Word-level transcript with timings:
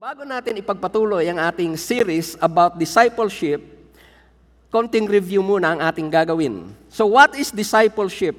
Bago 0.00 0.24
natin 0.24 0.56
ipagpatuloy 0.56 1.28
ang 1.28 1.36
ating 1.36 1.76
series 1.76 2.32
about 2.40 2.80
discipleship, 2.80 3.60
konting 4.72 5.04
review 5.04 5.44
muna 5.44 5.76
ang 5.76 5.80
ating 5.84 6.08
gagawin. 6.08 6.72
So 6.88 7.04
what 7.04 7.36
is 7.36 7.52
discipleship? 7.52 8.32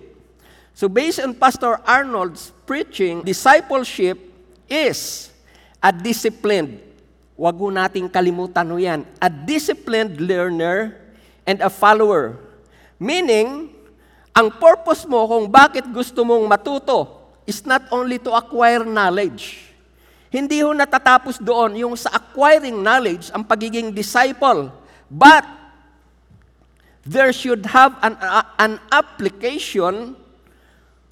So 0.74 0.90
based 0.90 1.22
on 1.22 1.38
Pastor 1.38 1.78
Arnold's 1.86 2.50
preaching, 2.66 3.22
discipleship 3.22 4.18
is 4.66 5.30
a 5.78 5.94
disciplined, 5.94 6.82
wag 7.38 7.54
mo 7.54 7.70
nating 7.70 8.10
kalimutan 8.10 8.66
mo 8.66 8.82
yan, 8.82 9.06
a 9.22 9.30
disciplined 9.30 10.18
learner 10.18 10.98
and 11.46 11.62
a 11.62 11.70
follower. 11.70 12.42
Meaning, 12.98 13.70
ang 14.34 14.50
purpose 14.50 15.06
mo 15.06 15.30
kung 15.30 15.46
bakit 15.46 15.86
gusto 15.94 16.26
mong 16.26 16.42
matuto 16.42 17.22
is 17.46 17.62
not 17.70 17.86
only 17.94 18.18
to 18.18 18.34
acquire 18.34 18.82
knowledge, 18.82 19.71
hindi 20.32 20.64
ho 20.64 20.72
natatapos 20.72 21.44
doon 21.44 21.76
yung 21.76 21.96
sa 22.00 22.16
acquiring 22.16 22.80
knowledge, 22.80 23.28
ang 23.36 23.44
pagiging 23.44 23.92
disciple. 23.92 24.72
But, 25.12 25.44
there 27.04 27.36
should 27.36 27.68
have 27.68 28.00
an, 28.00 28.16
uh, 28.16 28.48
an 28.56 28.80
application 28.96 30.16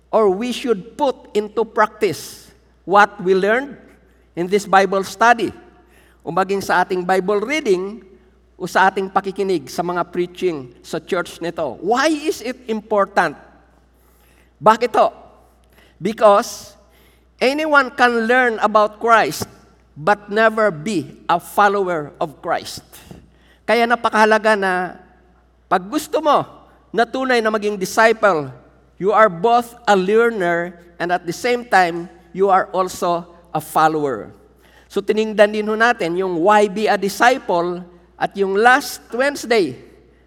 or 0.07 0.31
we 0.31 0.55
should 0.55 0.95
put 0.95 1.35
into 1.35 1.65
practice 1.67 2.49
what 2.87 3.19
we 3.21 3.35
learned 3.35 3.77
in 4.39 4.47
this 4.47 4.63
Bible 4.63 5.03
study. 5.03 5.51
O 6.23 6.31
maging 6.31 6.63
sa 6.63 6.87
ating 6.87 7.03
Bible 7.03 7.43
reading 7.43 8.05
o 8.55 8.63
sa 8.63 8.87
ating 8.87 9.11
pakikinig 9.11 9.67
sa 9.67 9.83
mga 9.83 10.07
preaching 10.07 10.71
sa 10.79 10.99
church 11.03 11.43
nito. 11.43 11.75
Why 11.83 12.07
is 12.07 12.39
it 12.39 12.57
important? 12.71 13.35
Bakit 14.63 14.95
to? 14.95 15.11
Because 15.99 16.78
Anyone 17.39 17.87
can 17.95 18.27
learn 18.27 18.59
about 18.59 18.99
Christ 18.99 19.47
but 19.95 20.27
never 20.27 20.71
be 20.71 21.23
a 21.23 21.39
follower 21.39 22.11
of 22.19 22.43
Christ. 22.43 22.83
Kaya 23.63 23.87
napakahalaga 23.87 24.59
na 24.59 24.99
pag 25.71 25.87
gusto 25.87 26.19
mo 26.19 26.43
na 26.91 27.07
tunay 27.07 27.39
na 27.39 27.47
maging 27.47 27.79
disciple, 27.79 28.51
you 28.99 29.15
are 29.15 29.31
both 29.31 29.71
a 29.87 29.95
learner 29.95 30.83
and 30.99 31.15
at 31.15 31.23
the 31.23 31.31
same 31.31 31.63
time, 31.63 32.11
you 32.35 32.51
are 32.51 32.67
also 32.75 33.23
a 33.55 33.63
follower. 33.63 34.35
So 34.91 34.99
tiningdan 34.99 35.55
din 35.55 35.67
ho 35.67 35.79
natin 35.79 36.19
yung 36.19 36.43
why 36.43 36.67
be 36.67 36.91
a 36.91 36.99
disciple 36.99 37.79
at 38.19 38.35
yung 38.35 38.59
last 38.59 38.99
Wednesday, 39.15 39.79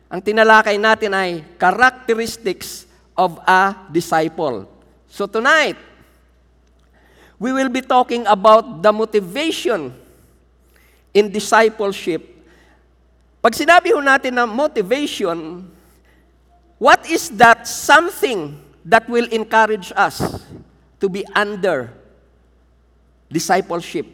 ang 0.08 0.24
tinalakay 0.24 0.80
natin 0.80 1.12
ay 1.12 1.44
characteristics 1.60 2.88
of 3.12 3.36
a 3.44 3.76
disciple. 3.92 4.64
So 5.12 5.28
tonight, 5.28 5.76
we 7.42 7.50
will 7.50 7.66
be 7.66 7.82
talking 7.82 8.22
about 8.30 8.86
the 8.86 8.94
motivation 8.94 9.90
in 11.10 11.26
discipleship. 11.26 12.22
Pag 13.42 13.58
sinabi 13.58 13.90
ho 13.90 13.98
natin 13.98 14.38
na 14.38 14.46
motivation, 14.46 15.66
what 16.78 17.02
is 17.10 17.34
that 17.34 17.66
something 17.66 18.54
that 18.86 19.10
will 19.10 19.26
encourage 19.34 19.90
us 19.98 20.22
to 21.02 21.10
be 21.10 21.26
under 21.34 21.90
discipleship 23.26 24.06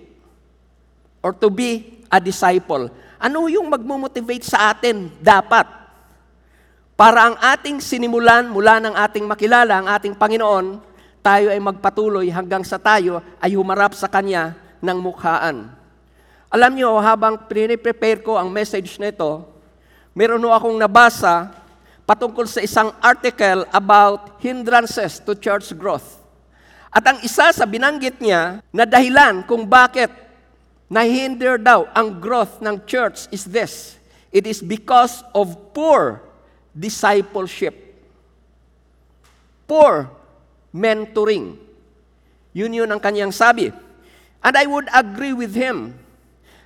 or 1.20 1.36
to 1.36 1.52
be 1.52 2.00
a 2.08 2.16
disciple? 2.16 2.88
Ano 3.20 3.44
yung 3.52 3.68
magmo-motivate 3.68 4.48
sa 4.48 4.72
atin 4.72 5.12
dapat? 5.20 5.68
Para 6.96 7.28
ang 7.28 7.36
ating 7.36 7.84
sinimulan 7.84 8.48
mula 8.48 8.80
ng 8.80 8.96
ating 8.96 9.28
makilala, 9.28 9.84
ang 9.84 9.86
ating 9.92 10.16
Panginoon, 10.16 10.87
tayo 11.20 11.50
ay 11.52 11.60
magpatuloy 11.60 12.26
hanggang 12.30 12.62
sa 12.62 12.78
tayo 12.80 13.20
ay 13.42 13.54
humarap 13.54 13.92
sa 13.94 14.06
Kanya 14.06 14.56
ng 14.82 14.98
mukhaan. 14.98 15.70
Alam 16.48 16.72
niyo, 16.72 16.96
habang 16.96 17.36
prepare 17.76 18.24
ko 18.24 18.40
ang 18.40 18.48
message 18.48 18.96
nito, 18.96 19.44
meron 20.16 20.40
akong 20.48 20.80
nabasa 20.80 21.52
patungkol 22.08 22.48
sa 22.48 22.64
isang 22.64 22.88
article 23.04 23.68
about 23.68 24.40
hindrances 24.40 25.20
to 25.20 25.36
church 25.36 25.68
growth. 25.76 26.16
At 26.88 27.04
ang 27.04 27.20
isa 27.20 27.52
sa 27.52 27.68
binanggit 27.68 28.16
niya 28.16 28.64
na 28.72 28.88
dahilan 28.88 29.44
kung 29.44 29.68
bakit 29.68 30.08
nahihinder 30.88 31.60
daw 31.60 31.84
ang 31.92 32.16
growth 32.16 32.64
ng 32.64 32.80
church 32.88 33.28
is 33.28 33.44
this. 33.44 34.00
It 34.32 34.48
is 34.48 34.64
because 34.64 35.20
of 35.36 35.52
poor 35.76 36.24
discipleship. 36.72 37.76
Poor 39.68 40.08
mentoring. 40.74 41.56
Yun 42.52 42.72
yun 42.72 42.90
ang 42.90 43.00
kanyang 43.00 43.32
sabi. 43.32 43.70
And 44.42 44.54
I 44.54 44.64
would 44.66 44.86
agree 44.90 45.34
with 45.34 45.52
him. 45.54 45.94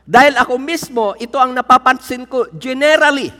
Dahil 0.02 0.34
ako 0.34 0.58
mismo, 0.58 1.14
ito 1.16 1.38
ang 1.38 1.54
napapansin 1.54 2.26
ko 2.26 2.50
generally 2.58 3.30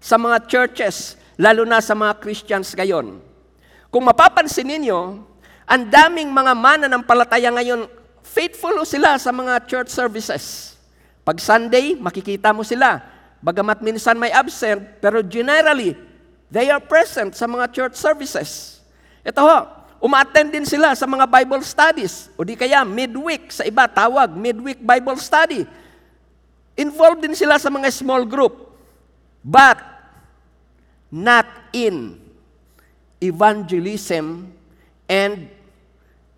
sa 0.00 0.16
mga 0.16 0.48
churches, 0.48 1.18
lalo 1.36 1.68
na 1.68 1.82
sa 1.82 1.92
mga 1.92 2.16
Christians 2.22 2.72
ngayon. 2.72 3.20
Kung 3.92 4.04
mapapansin 4.04 4.68
ninyo, 4.68 5.20
ang 5.68 5.82
daming 5.88 6.32
mga 6.32 6.52
mananampalataya 6.56 7.52
ngayon, 7.52 7.84
faithful 8.24 8.80
sila 8.88 9.20
sa 9.20 9.28
mga 9.28 9.64
church 9.68 9.90
services. 9.92 10.76
Pag 11.24 11.40
Sunday, 11.44 11.92
makikita 11.92 12.56
mo 12.56 12.64
sila. 12.64 13.04
Bagamat 13.44 13.84
minsan 13.84 14.16
may 14.16 14.32
absent, 14.32 14.80
pero 15.04 15.20
generally, 15.20 15.92
they 16.48 16.72
are 16.72 16.80
present 16.80 17.36
sa 17.36 17.44
mga 17.44 17.68
church 17.70 17.96
services. 18.00 18.77
Ito 19.26 19.40
ho, 19.42 19.58
umaattend 19.98 20.54
din 20.54 20.66
sila 20.66 20.94
sa 20.94 21.06
mga 21.06 21.26
Bible 21.26 21.62
studies. 21.66 22.30
O 22.38 22.46
di 22.46 22.54
kaya 22.54 22.86
midweek, 22.86 23.50
sa 23.50 23.66
iba 23.66 23.86
tawag, 23.90 24.30
midweek 24.34 24.78
Bible 24.82 25.18
study. 25.18 25.66
Involved 26.78 27.26
din 27.26 27.34
sila 27.34 27.58
sa 27.58 27.70
mga 27.70 27.90
small 27.90 28.22
group. 28.22 28.70
But, 29.42 29.80
not 31.08 31.48
in 31.72 32.20
evangelism 33.18 34.52
and 35.08 35.48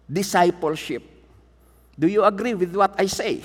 discipleship. 0.08 1.02
Do 1.98 2.08
you 2.08 2.24
agree 2.24 2.56
with 2.56 2.72
what 2.72 2.96
I 2.96 3.10
say? 3.10 3.44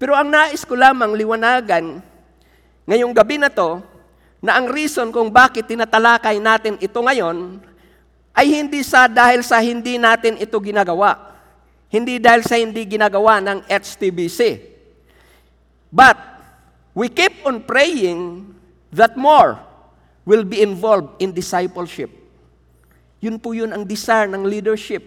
Pero 0.00 0.16
ang 0.16 0.32
nais 0.32 0.64
ko 0.64 0.78
lamang 0.78 1.12
liwanagan 1.12 2.00
ngayong 2.88 3.12
gabi 3.12 3.36
na 3.36 3.52
to, 3.52 3.84
na 4.40 4.56
ang 4.56 4.72
reason 4.72 5.12
kung 5.12 5.28
bakit 5.28 5.68
tinatalakay 5.68 6.40
natin 6.40 6.80
ito 6.80 6.96
ngayon 6.96 7.60
ay 8.32 8.46
hindi 8.48 8.80
sa 8.80 9.04
dahil 9.04 9.44
sa 9.44 9.60
hindi 9.60 10.00
natin 10.00 10.40
ito 10.40 10.56
ginagawa. 10.58 11.36
Hindi 11.92 12.16
dahil 12.16 12.42
sa 12.46 12.56
hindi 12.56 12.86
ginagawa 12.88 13.42
ng 13.44 13.68
HTBC. 13.68 14.64
But 15.92 16.16
we 16.96 17.12
keep 17.12 17.44
on 17.44 17.60
praying 17.66 18.48
that 18.94 19.18
more 19.18 19.60
will 20.24 20.46
be 20.46 20.62
involved 20.62 21.20
in 21.20 21.34
discipleship. 21.34 22.08
Yun 23.20 23.36
po 23.36 23.52
yun 23.52 23.74
ang 23.74 23.84
desire 23.84 24.30
ng 24.30 24.46
leadership 24.48 25.02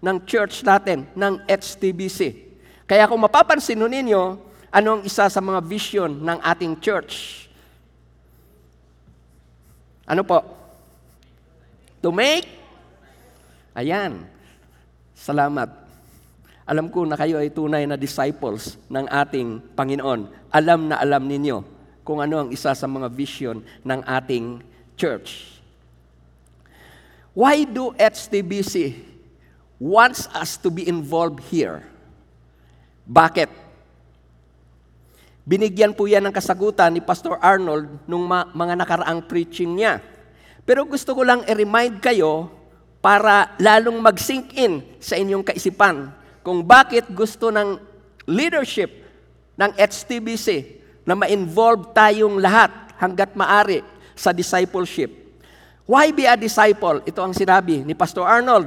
ng 0.00 0.22
church 0.24 0.62
natin, 0.62 1.04
ng 1.12 1.42
HTBC. 1.44 2.46
Kaya 2.86 3.10
kung 3.10 3.20
mapapansin 3.20 3.76
ninyo, 3.76 4.38
ano 4.70 4.88
ang 4.96 5.02
isa 5.02 5.26
sa 5.26 5.40
mga 5.42 5.60
vision 5.66 6.22
ng 6.22 6.38
ating 6.40 6.78
church? 6.78 7.45
Ano 10.06 10.22
po? 10.22 10.38
To 11.98 12.14
make? 12.14 12.46
Ayan. 13.74 14.22
Salamat. 15.18 15.66
Alam 16.62 16.86
ko 16.90 17.02
na 17.02 17.18
kayo 17.18 17.42
ay 17.42 17.50
tunay 17.50 17.86
na 17.90 17.98
disciples 17.98 18.78
ng 18.86 19.06
ating 19.10 19.62
Panginoon. 19.74 20.30
Alam 20.50 20.90
na 20.90 21.02
alam 21.02 21.26
ninyo 21.26 21.62
kung 22.06 22.22
ano 22.22 22.46
ang 22.46 22.48
isa 22.54 22.70
sa 22.70 22.86
mga 22.86 23.10
vision 23.10 23.58
ng 23.82 24.00
ating 24.06 24.62
church. 24.94 25.58
Why 27.34 27.66
do 27.66 27.90
HTBC 27.98 29.02
wants 29.82 30.30
us 30.30 30.54
to 30.62 30.70
be 30.70 30.86
involved 30.86 31.42
here? 31.50 31.82
Bakit? 33.04 33.65
Binigyan 35.46 35.94
po 35.94 36.10
yan 36.10 36.26
ng 36.26 36.34
kasagutan 36.34 36.90
ni 36.90 36.98
Pastor 36.98 37.38
Arnold 37.38 38.02
nung 38.10 38.26
ma- 38.26 38.50
mga 38.50 38.82
nakaraang 38.82 39.22
preaching 39.30 39.78
niya. 39.78 40.02
Pero 40.66 40.82
gusto 40.82 41.14
ko 41.14 41.22
lang 41.22 41.46
i-remind 41.46 42.02
kayo 42.02 42.50
para 42.98 43.54
lalong 43.62 44.02
mag-sink 44.02 44.58
in 44.58 44.82
sa 44.98 45.14
inyong 45.14 45.46
kaisipan 45.46 46.10
kung 46.42 46.66
bakit 46.66 47.06
gusto 47.14 47.54
ng 47.54 47.78
leadership 48.26 48.90
ng 49.54 49.70
HTBC 49.78 50.82
na 51.06 51.14
ma-involve 51.14 51.94
tayong 51.94 52.42
lahat 52.42 52.98
hanggat 52.98 53.30
maari 53.38 53.86
sa 54.18 54.34
discipleship. 54.34 55.14
Why 55.86 56.10
be 56.10 56.26
a 56.26 56.34
disciple? 56.34 57.06
Ito 57.06 57.22
ang 57.22 57.30
sinabi 57.30 57.86
ni 57.86 57.94
Pastor 57.94 58.26
Arnold. 58.26 58.66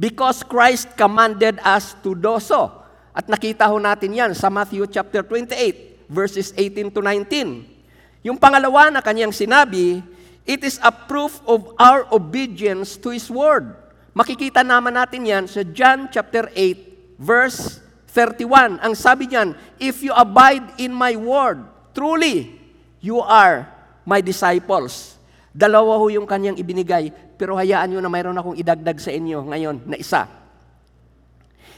Because 0.00 0.40
Christ 0.40 0.96
commanded 0.96 1.60
us 1.60 1.92
to 2.00 2.16
do 2.16 2.40
so. 2.40 2.72
At 3.12 3.28
nakita 3.28 3.68
ho 3.68 3.76
natin 3.76 4.16
yan 4.16 4.32
sa 4.32 4.48
Matthew 4.48 4.88
chapter 4.88 5.20
28 5.20 5.89
verses 6.10 6.50
18 6.58 6.90
to 6.90 7.00
19. 7.00 8.26
Yung 8.26 8.36
pangalawa 8.36 8.90
na 8.90 9.00
kanyang 9.00 9.30
sinabi, 9.30 10.02
it 10.42 10.60
is 10.66 10.82
a 10.82 10.90
proof 10.90 11.38
of 11.46 11.70
our 11.78 12.04
obedience 12.10 12.98
to 12.98 13.14
His 13.14 13.30
word. 13.30 13.78
Makikita 14.10 14.66
naman 14.66 14.98
natin 14.98 15.22
yan 15.22 15.44
sa 15.46 15.62
John 15.62 16.10
chapter 16.10 16.50
8, 16.52 17.16
verse 17.16 17.78
31. 18.10 18.82
Ang 18.82 18.94
sabi 18.98 19.30
niyan, 19.30 19.54
If 19.78 20.02
you 20.02 20.10
abide 20.10 20.82
in 20.82 20.90
my 20.90 21.14
word, 21.14 21.62
truly, 21.94 22.58
you 22.98 23.22
are 23.22 23.70
my 24.02 24.18
disciples. 24.18 25.14
Dalawa 25.54 25.94
ho 25.94 26.10
yung 26.10 26.26
kanyang 26.26 26.58
ibinigay, 26.58 27.14
pero 27.38 27.54
hayaan 27.54 27.94
nyo 27.94 28.00
na 28.02 28.10
mayroon 28.10 28.36
akong 28.36 28.58
idagdag 28.58 28.98
sa 28.98 29.14
inyo 29.14 29.46
ngayon 29.46 29.76
na 29.86 29.96
isa. 29.98 30.26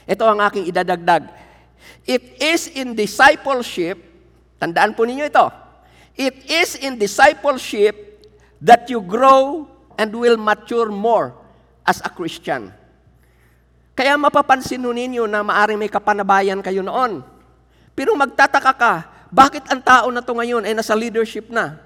Ito 0.03 0.25
ang 0.27 0.43
aking 0.43 0.67
idadagdag. 0.67 1.29
It 2.03 2.35
is 2.41 2.67
in 2.73 2.97
discipleship, 2.97 4.12
tandaan 4.63 4.95
po 4.95 5.03
ninyo 5.03 5.27
ito, 5.27 5.51
it 6.15 6.47
is 6.47 6.79
in 6.79 6.95
discipleship 6.95 8.23
that 8.63 8.87
you 8.87 9.03
grow 9.03 9.67
and 9.99 10.15
will 10.15 10.39
mature 10.39 10.87
more 10.87 11.35
as 11.83 11.99
a 11.99 12.07
Christian. 12.07 12.71
Kaya 13.91 14.15
mapapansin 14.15 14.79
ninyo 14.79 15.27
na 15.27 15.43
maaring 15.43 15.75
may 15.75 15.91
kapanabayan 15.91 16.63
kayo 16.63 16.79
noon. 16.79 17.21
Pero 17.93 18.15
magtataka 18.15 18.73
ka, 18.73 18.93
bakit 19.29 19.67
ang 19.69 19.83
tao 19.83 20.07
na 20.09 20.23
to 20.23 20.33
ngayon 20.33 20.65
ay 20.65 20.73
nasa 20.73 20.95
leadership 20.97 21.51
na? 21.51 21.77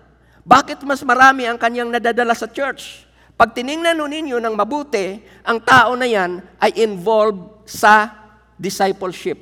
Bakit 0.48 0.86
mas 0.88 1.04
marami 1.04 1.44
ang 1.44 1.60
kanyang 1.60 1.92
nadadala 1.92 2.32
sa 2.32 2.48
church? 2.48 3.04
Pag 3.36 3.52
tiningnan 3.52 4.00
ninyo 4.00 4.40
ng 4.40 4.56
mabuti, 4.56 5.20
ang 5.44 5.60
tao 5.60 5.98
na 6.00 6.08
yan 6.08 6.40
ay 6.64 6.80
involved 6.80 7.68
sa 7.68 8.08
discipleship. 8.56 9.36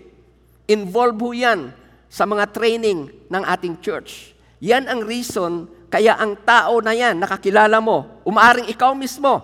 Involved 0.66 1.22
ho 1.22 1.30
yan 1.36 1.70
sa 2.16 2.24
mga 2.24 2.48
training 2.56 3.12
ng 3.28 3.44
ating 3.44 3.76
church. 3.84 4.32
Yan 4.64 4.88
ang 4.88 5.04
reason 5.04 5.68
kaya 5.92 6.16
ang 6.16 6.40
tao 6.48 6.80
na 6.80 6.96
yan, 6.96 7.20
nakakilala 7.20 7.84
mo, 7.84 8.24
umaaring 8.24 8.72
ikaw 8.72 8.96
mismo, 8.96 9.44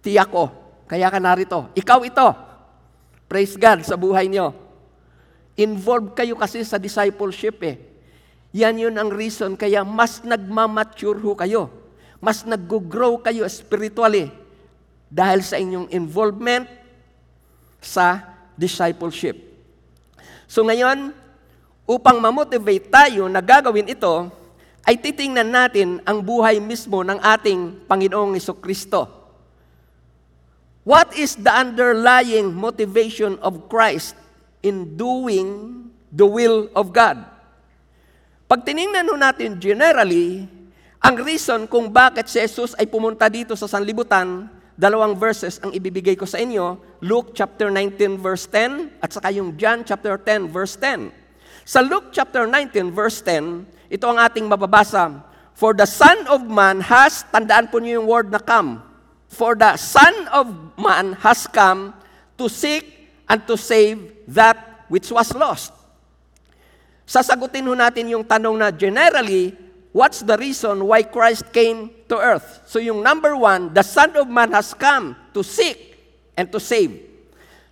tiyak 0.00 0.32
ko, 0.32 0.48
kaya 0.88 1.12
ka 1.12 1.20
narito. 1.20 1.68
Ikaw 1.76 2.00
ito. 2.08 2.28
Praise 3.28 3.56
God 3.60 3.84
sa 3.84 4.00
buhay 4.00 4.32
niyo. 4.32 4.56
Involved 5.60 6.16
kayo 6.16 6.40
kasi 6.40 6.64
sa 6.64 6.80
discipleship 6.80 7.60
eh. 7.60 7.76
Yan 8.56 8.80
yun 8.80 8.96
ang 8.96 9.12
reason 9.12 9.52
kaya 9.52 9.84
mas 9.84 10.24
nagmamature 10.24 11.20
ho 11.20 11.36
kayo. 11.36 11.68
Mas 12.16 12.48
nag-grow 12.48 13.20
kayo 13.20 13.44
spiritually 13.44 14.32
dahil 15.12 15.44
sa 15.44 15.60
inyong 15.60 15.92
involvement 15.92 16.64
sa 17.84 18.24
discipleship. 18.56 19.36
So 20.48 20.64
ngayon, 20.64 21.23
upang 21.84 22.16
mamotivate 22.20 22.88
tayo 22.88 23.28
na 23.28 23.44
gagawin 23.44 23.88
ito, 23.88 24.32
ay 24.84 25.00
titingnan 25.00 25.48
natin 25.48 26.00
ang 26.04 26.20
buhay 26.20 26.60
mismo 26.60 27.00
ng 27.00 27.16
ating 27.20 27.88
Panginoong 27.88 28.36
Kristo. 28.60 29.08
What 30.84 31.16
is 31.16 31.40
the 31.40 31.48
underlying 31.48 32.52
motivation 32.52 33.40
of 33.40 33.72
Christ 33.72 34.12
in 34.60 35.00
doing 35.00 35.80
the 36.12 36.28
will 36.28 36.68
of 36.76 36.92
God? 36.92 37.24
Pag 38.44 38.68
tiningnan 38.68 39.08
natin 39.16 39.56
generally, 39.56 40.44
ang 41.00 41.16
reason 41.16 41.64
kung 41.64 41.88
bakit 41.88 42.28
si 42.28 42.36
Jesus 42.36 42.76
ay 42.76 42.84
pumunta 42.84 43.32
dito 43.32 43.56
sa 43.56 43.64
sanlibutan, 43.64 44.52
dalawang 44.76 45.16
verses 45.16 45.56
ang 45.64 45.72
ibibigay 45.72 46.12
ko 46.12 46.28
sa 46.28 46.36
inyo, 46.36 46.76
Luke 47.00 47.32
chapter 47.32 47.72
19 47.72 48.20
verse 48.20 48.44
10 48.52 49.00
at 49.00 49.08
saka 49.08 49.32
yung 49.32 49.56
John 49.56 49.80
chapter 49.88 50.20
10 50.20 50.52
verse 50.52 50.76
10. 50.76 51.23
Sa 51.64 51.80
Luke 51.80 52.12
chapter 52.12 52.44
19 52.44 52.92
verse 52.92 53.24
10, 53.24 53.64
ito 53.88 54.04
ang 54.04 54.20
ating 54.20 54.44
mababasa. 54.44 55.24
For 55.56 55.72
the 55.72 55.88
Son 55.88 56.28
of 56.28 56.44
Man 56.44 56.84
has, 56.84 57.24
tandaan 57.32 57.72
po 57.72 57.80
niyo 57.80 58.04
yung 58.04 58.08
word 58.08 58.28
na 58.28 58.36
come. 58.36 58.84
For 59.32 59.56
the 59.56 59.80
Son 59.80 60.28
of 60.28 60.46
Man 60.76 61.16
has 61.24 61.48
come 61.48 61.96
to 62.36 62.52
seek 62.52 62.84
and 63.24 63.40
to 63.48 63.56
save 63.56 63.96
that 64.28 64.84
which 64.92 65.08
was 65.08 65.32
lost. 65.32 65.72
Sasagutin 67.08 67.64
ho 67.64 67.72
natin 67.72 68.12
yung 68.12 68.24
tanong 68.24 68.60
na 68.60 68.68
generally, 68.68 69.56
what's 69.92 70.20
the 70.20 70.36
reason 70.36 70.84
why 70.84 71.00
Christ 71.00 71.48
came 71.48 71.92
to 72.12 72.16
earth? 72.20 72.64
So 72.68 72.76
yung 72.76 73.00
number 73.00 73.32
one, 73.36 73.72
the 73.72 73.84
Son 73.84 74.12
of 74.20 74.28
Man 74.28 74.52
has 74.52 74.76
come 74.76 75.16
to 75.32 75.40
seek 75.40 75.96
and 76.36 76.50
to 76.52 76.60
save. 76.60 76.92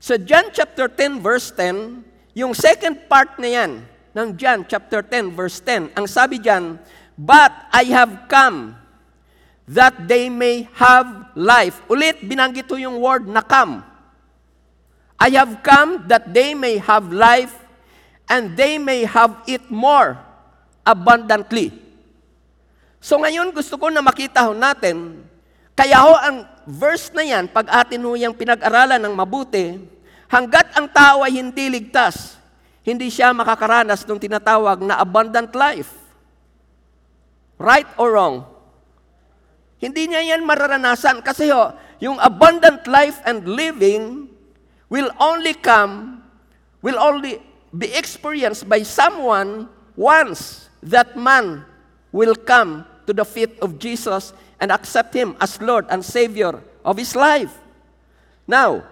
So 0.00 0.16
John 0.16 0.48
chapter 0.52 0.88
10 0.88 1.20
verse 1.20 1.52
10, 1.52 2.11
yung 2.32 2.56
second 2.56 2.96
part 3.08 3.36
na 3.36 3.48
yan 3.48 3.70
ng 4.12 4.28
John 4.36 4.64
chapter 4.64 5.04
10 5.04 5.32
verse 5.36 5.60
10, 5.60 5.92
ang 5.96 6.06
sabi 6.08 6.40
diyan, 6.40 6.80
But 7.16 7.52
I 7.68 7.88
have 7.92 8.28
come 8.28 8.76
that 9.68 10.08
they 10.08 10.32
may 10.32 10.68
have 10.76 11.32
life. 11.36 11.80
Ulit, 11.88 12.24
binanggit 12.24 12.68
ho 12.68 12.76
yung 12.76 12.98
word 12.98 13.28
na 13.28 13.44
come. 13.44 13.84
I 15.20 15.30
have 15.38 15.62
come 15.62 16.08
that 16.10 16.34
they 16.34 16.52
may 16.56 16.82
have 16.82 17.14
life 17.14 17.54
and 18.26 18.56
they 18.58 18.80
may 18.80 19.06
have 19.06 19.38
it 19.46 19.62
more 19.70 20.18
abundantly. 20.82 21.70
So 22.98 23.20
ngayon 23.22 23.54
gusto 23.54 23.78
ko 23.78 23.86
na 23.92 24.02
makita 24.02 24.42
ho 24.42 24.56
natin, 24.56 25.22
kaya 25.78 26.00
ho 26.02 26.16
ang 26.18 26.48
verse 26.66 27.12
na 27.14 27.22
yan, 27.22 27.46
pag 27.46 27.70
atin 27.70 28.02
ho 28.02 28.18
yung 28.18 28.34
pinag-aralan 28.34 28.98
ng 28.98 29.14
mabuti, 29.14 29.78
hanggat 30.32 30.72
ang 30.72 30.88
tao 30.88 31.20
ay 31.20 31.36
hindi 31.36 31.68
ligtas, 31.68 32.40
hindi 32.80 33.12
siya 33.12 33.36
makakaranas 33.36 34.08
ng 34.08 34.16
tinatawag 34.16 34.80
na 34.80 34.96
abundant 34.96 35.52
life. 35.52 35.92
Right 37.60 37.86
or 38.00 38.16
wrong? 38.16 38.48
Hindi 39.76 40.08
niya 40.08 40.34
yan 40.34 40.42
mararanasan 40.48 41.20
kasi 41.20 41.52
ho, 41.52 41.76
yung 42.00 42.16
abundant 42.18 42.88
life 42.88 43.20
and 43.28 43.44
living 43.44 44.32
will 44.88 45.12
only 45.20 45.52
come, 45.52 46.24
will 46.80 46.96
only 46.96 47.38
be 47.70 47.92
experienced 47.92 48.64
by 48.64 48.80
someone 48.82 49.68
once 49.94 50.72
that 50.82 51.14
man 51.14 51.62
will 52.10 52.34
come 52.34 52.88
to 53.06 53.12
the 53.12 53.26
feet 53.26 53.60
of 53.60 53.78
Jesus 53.78 54.32
and 54.58 54.72
accept 54.72 55.14
Him 55.14 55.36
as 55.38 55.60
Lord 55.60 55.86
and 55.92 56.02
Savior 56.02 56.62
of 56.84 56.98
his 56.98 57.14
life. 57.14 57.50
Now, 58.46 58.82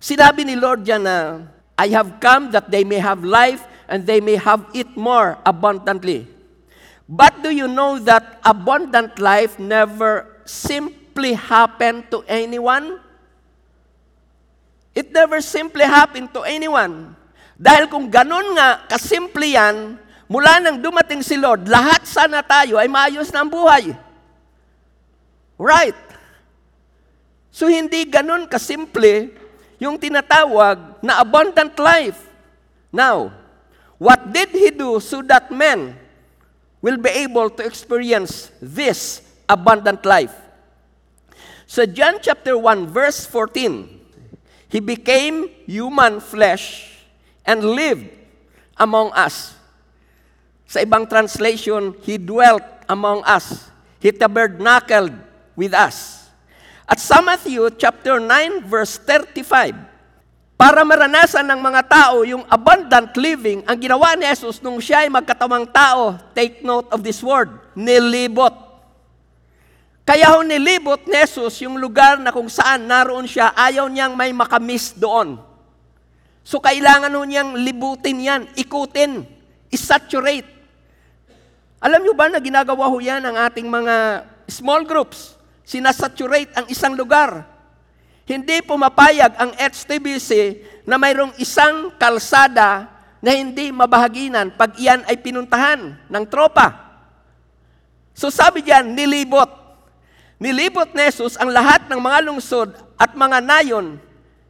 sinabi 0.00 0.48
ni 0.48 0.56
Lord 0.56 0.82
dyan 0.82 1.04
na, 1.04 1.44
I 1.76 1.92
have 1.92 2.18
come 2.18 2.50
that 2.56 2.72
they 2.72 2.82
may 2.82 2.98
have 2.98 3.22
life 3.22 3.62
and 3.88 4.04
they 4.04 4.20
may 4.20 4.36
have 4.36 4.64
it 4.72 4.88
more 4.96 5.36
abundantly. 5.44 6.28
But 7.10 7.42
do 7.42 7.50
you 7.50 7.66
know 7.66 7.98
that 8.06 8.38
abundant 8.44 9.18
life 9.18 9.58
never 9.58 10.28
simply 10.46 11.34
happened 11.34 12.06
to 12.12 12.22
anyone? 12.28 13.00
It 14.94 15.10
never 15.10 15.40
simply 15.40 15.82
happened 15.88 16.30
to 16.36 16.46
anyone. 16.46 17.16
Dahil 17.58 17.90
kung 17.90 18.06
ganun 18.06 18.54
nga, 18.54 18.86
kasimple 18.86 19.56
yan, 19.56 19.98
mula 20.30 20.62
nang 20.62 20.78
dumating 20.78 21.24
si 21.24 21.34
Lord, 21.34 21.66
lahat 21.66 22.06
sana 22.06 22.44
tayo 22.46 22.78
ay 22.78 22.86
maayos 22.86 23.32
na 23.34 23.42
buhay. 23.42 23.96
Right. 25.58 25.98
So 27.50 27.66
hindi 27.66 28.06
ganun 28.06 28.46
kasimple 28.46 29.39
yung 29.80 29.96
tinatawag 29.96 31.00
na 31.00 31.24
abundant 31.24 31.72
life. 31.80 32.20
Now, 32.92 33.32
what 33.96 34.28
did 34.28 34.52
He 34.52 34.68
do 34.68 35.00
so 35.00 35.24
that 35.24 35.48
men 35.48 35.96
will 36.84 37.00
be 37.00 37.08
able 37.24 37.48
to 37.48 37.64
experience 37.64 38.52
this 38.60 39.24
abundant 39.48 40.04
life? 40.04 40.36
So 41.64 41.88
John 41.88 42.20
chapter 42.20 42.60
1 42.60 42.92
verse 42.92 43.24
14, 43.24 43.88
He 44.68 44.84
became 44.84 45.48
human 45.64 46.20
flesh 46.20 47.00
and 47.48 47.64
lived 47.64 48.12
among 48.76 49.16
us. 49.16 49.56
Sa 50.68 50.84
ibang 50.84 51.08
translation, 51.08 51.96
He 52.04 52.20
dwelt 52.20 52.62
among 52.84 53.24
us. 53.24 53.72
He 53.96 54.12
tabernacled 54.12 55.16
with 55.56 55.72
us. 55.72 56.19
At 56.90 56.98
sa 56.98 57.22
Matthew 57.22 57.70
chapter 57.78 58.18
9 58.18 58.66
verse 58.66 58.98
35, 59.06 59.78
para 60.58 60.82
maranasan 60.82 61.46
ng 61.46 61.60
mga 61.62 61.86
tao 61.86 62.26
yung 62.26 62.42
abundant 62.50 63.14
living, 63.14 63.62
ang 63.62 63.78
ginawa 63.78 64.18
ni 64.18 64.26
Jesus 64.26 64.58
nung 64.58 64.82
siya 64.82 65.06
ay 65.06 65.08
magkatawang 65.08 65.70
tao, 65.70 66.18
take 66.34 66.66
note 66.66 66.90
of 66.90 67.06
this 67.06 67.22
word, 67.22 67.48
nilibot. 67.78 68.52
Kaya 70.02 70.34
ho 70.34 70.42
nilibot 70.42 71.06
ni 71.06 71.14
Jesus 71.14 71.62
yung 71.62 71.78
lugar 71.78 72.18
na 72.18 72.34
kung 72.34 72.50
saan 72.50 72.90
naroon 72.90 73.30
siya, 73.30 73.54
ayaw 73.54 73.86
niyang 73.86 74.18
may 74.18 74.34
makamiss 74.34 74.90
doon. 74.98 75.38
So 76.42 76.58
kailangan 76.58 77.14
ho 77.14 77.22
niyang 77.22 77.54
libutin 77.54 78.18
yan, 78.18 78.42
ikutin, 78.58 79.22
isaturate. 79.70 80.50
Alam 81.78 82.02
niyo 82.02 82.18
ba 82.18 82.26
na 82.26 82.42
ginagawa 82.42 82.90
ho 82.90 82.98
yan 82.98 83.22
ng 83.22 83.36
ating 83.46 83.70
mga 83.70 84.26
small 84.50 84.82
groups? 84.82 85.39
Sinasaturate 85.70 86.50
ang 86.58 86.66
isang 86.66 86.98
lugar. 86.98 87.46
Hindi 88.26 88.58
pumapayag 88.58 89.38
ang 89.38 89.54
HTBC 89.54 90.58
na 90.82 90.98
mayroong 90.98 91.38
isang 91.38 91.94
kalsada 91.94 92.90
na 93.22 93.30
hindi 93.30 93.70
mabahaginan 93.70 94.50
pag 94.58 94.74
iyan 94.74 95.06
ay 95.06 95.14
pinuntahan 95.22 95.94
ng 96.10 96.24
tropa. 96.26 96.74
So 98.18 98.34
sabi 98.34 98.66
diyan, 98.66 98.98
nilibot. 98.98 99.46
Nilibot 100.42 100.90
ni 100.90 101.06
Jesus 101.06 101.38
ang 101.38 101.54
lahat 101.54 101.86
ng 101.86 102.02
mga 102.02 102.18
lungsod 102.26 102.74
at 102.98 103.14
mga 103.14 103.38
nayon, 103.38 104.02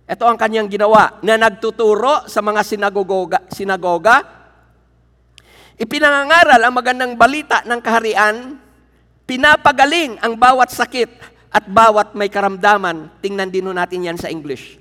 ito 0.09 0.25
ang 0.25 0.41
kanyang 0.41 0.73
ginawa, 0.73 1.21
na 1.21 1.37
nagtuturo 1.37 2.33
sa 2.33 2.41
mga 2.41 2.65
sinagoga, 2.65 3.45
sinagoga 3.53 4.41
ipinangangaral 5.81 6.61
ang 6.61 6.75
magandang 6.77 7.13
balita 7.17 7.65
ng 7.65 7.81
kaharian, 7.81 8.61
pinapagaling 9.31 10.19
ang 10.19 10.35
bawat 10.35 10.75
sakit 10.75 11.07
at 11.55 11.63
bawat 11.71 12.19
may 12.19 12.27
karamdaman. 12.27 13.07
Tingnan 13.23 13.47
din 13.47 13.71
natin 13.71 14.11
yan 14.11 14.19
sa 14.19 14.27
English. 14.27 14.75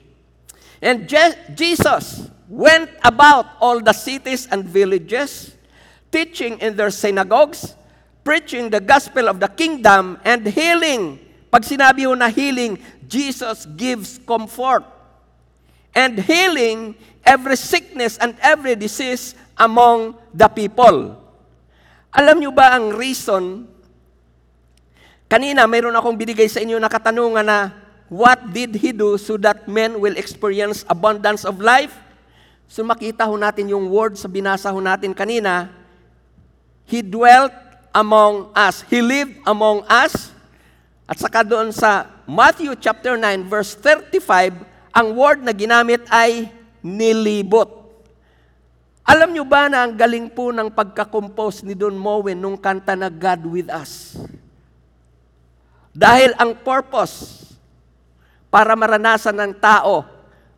And 0.82 1.06
Je- 1.06 1.38
Jesus 1.54 2.34
went 2.50 2.90
about 3.06 3.46
all 3.62 3.78
the 3.78 3.94
cities 3.94 4.50
and 4.50 4.66
villages, 4.66 5.54
teaching 6.10 6.58
in 6.66 6.74
their 6.74 6.90
synagogues, 6.90 7.78
preaching 8.26 8.74
the 8.74 8.82
gospel 8.82 9.30
of 9.30 9.38
the 9.38 9.46
kingdom, 9.54 10.18
and 10.26 10.42
healing. 10.50 11.22
Pag 11.54 11.70
sinabi 11.70 12.10
ho 12.10 12.18
na 12.18 12.34
healing, 12.34 12.82
Jesus 13.06 13.70
gives 13.78 14.18
comfort. 14.26 14.82
And 15.94 16.18
healing 16.18 16.98
every 17.22 17.58
sickness 17.58 18.18
and 18.18 18.34
every 18.42 18.74
disease 18.74 19.38
among 19.62 20.18
the 20.34 20.50
people. 20.50 21.22
Alam 22.18 22.42
nyo 22.42 22.50
ba 22.50 22.74
ang 22.74 22.98
reason? 22.98 23.69
Kanina, 25.30 25.70
mayroon 25.70 25.94
akong 25.94 26.18
binigay 26.18 26.50
sa 26.50 26.58
inyo 26.58 26.82
na 26.82 26.90
katanungan 26.90 27.46
na, 27.46 27.70
what 28.10 28.50
did 28.50 28.74
He 28.74 28.90
do 28.90 29.14
so 29.22 29.38
that 29.38 29.70
men 29.70 30.02
will 30.02 30.18
experience 30.18 30.82
abundance 30.90 31.46
of 31.46 31.62
life? 31.62 31.94
So 32.66 32.82
makita 32.82 33.30
ho 33.30 33.38
natin 33.38 33.70
yung 33.70 33.94
word 33.94 34.18
sa 34.18 34.26
binasa 34.26 34.74
ho 34.74 34.82
natin 34.82 35.14
kanina, 35.14 35.70
He 36.90 37.06
dwelt 37.06 37.54
among 37.94 38.50
us. 38.58 38.82
He 38.90 39.06
lived 39.06 39.38
among 39.46 39.86
us. 39.86 40.34
At 41.06 41.22
saka 41.22 41.46
doon 41.46 41.70
sa 41.70 42.10
Matthew 42.26 42.74
chapter 42.82 43.14
9 43.14 43.46
verse 43.46 43.78
35, 43.78 44.66
ang 44.90 45.08
word 45.14 45.46
na 45.46 45.54
ginamit 45.54 46.10
ay 46.10 46.50
nilibot. 46.82 47.70
Alam 49.06 49.30
nyo 49.34 49.46
ba 49.46 49.70
na 49.70 49.86
ang 49.86 49.94
galing 49.94 50.26
po 50.30 50.50
ng 50.50 50.74
pagkakompose 50.74 51.62
ni 51.66 51.78
Don 51.78 51.94
Moen 51.94 52.38
nung 52.38 52.58
kanta 52.58 52.98
na 52.98 53.14
God 53.14 53.42
with 53.46 53.70
Us? 53.70 54.18
Dahil 56.00 56.32
ang 56.40 56.56
purpose 56.56 57.44
para 58.48 58.72
maranasan 58.72 59.36
ng 59.36 59.52
tao 59.60 60.08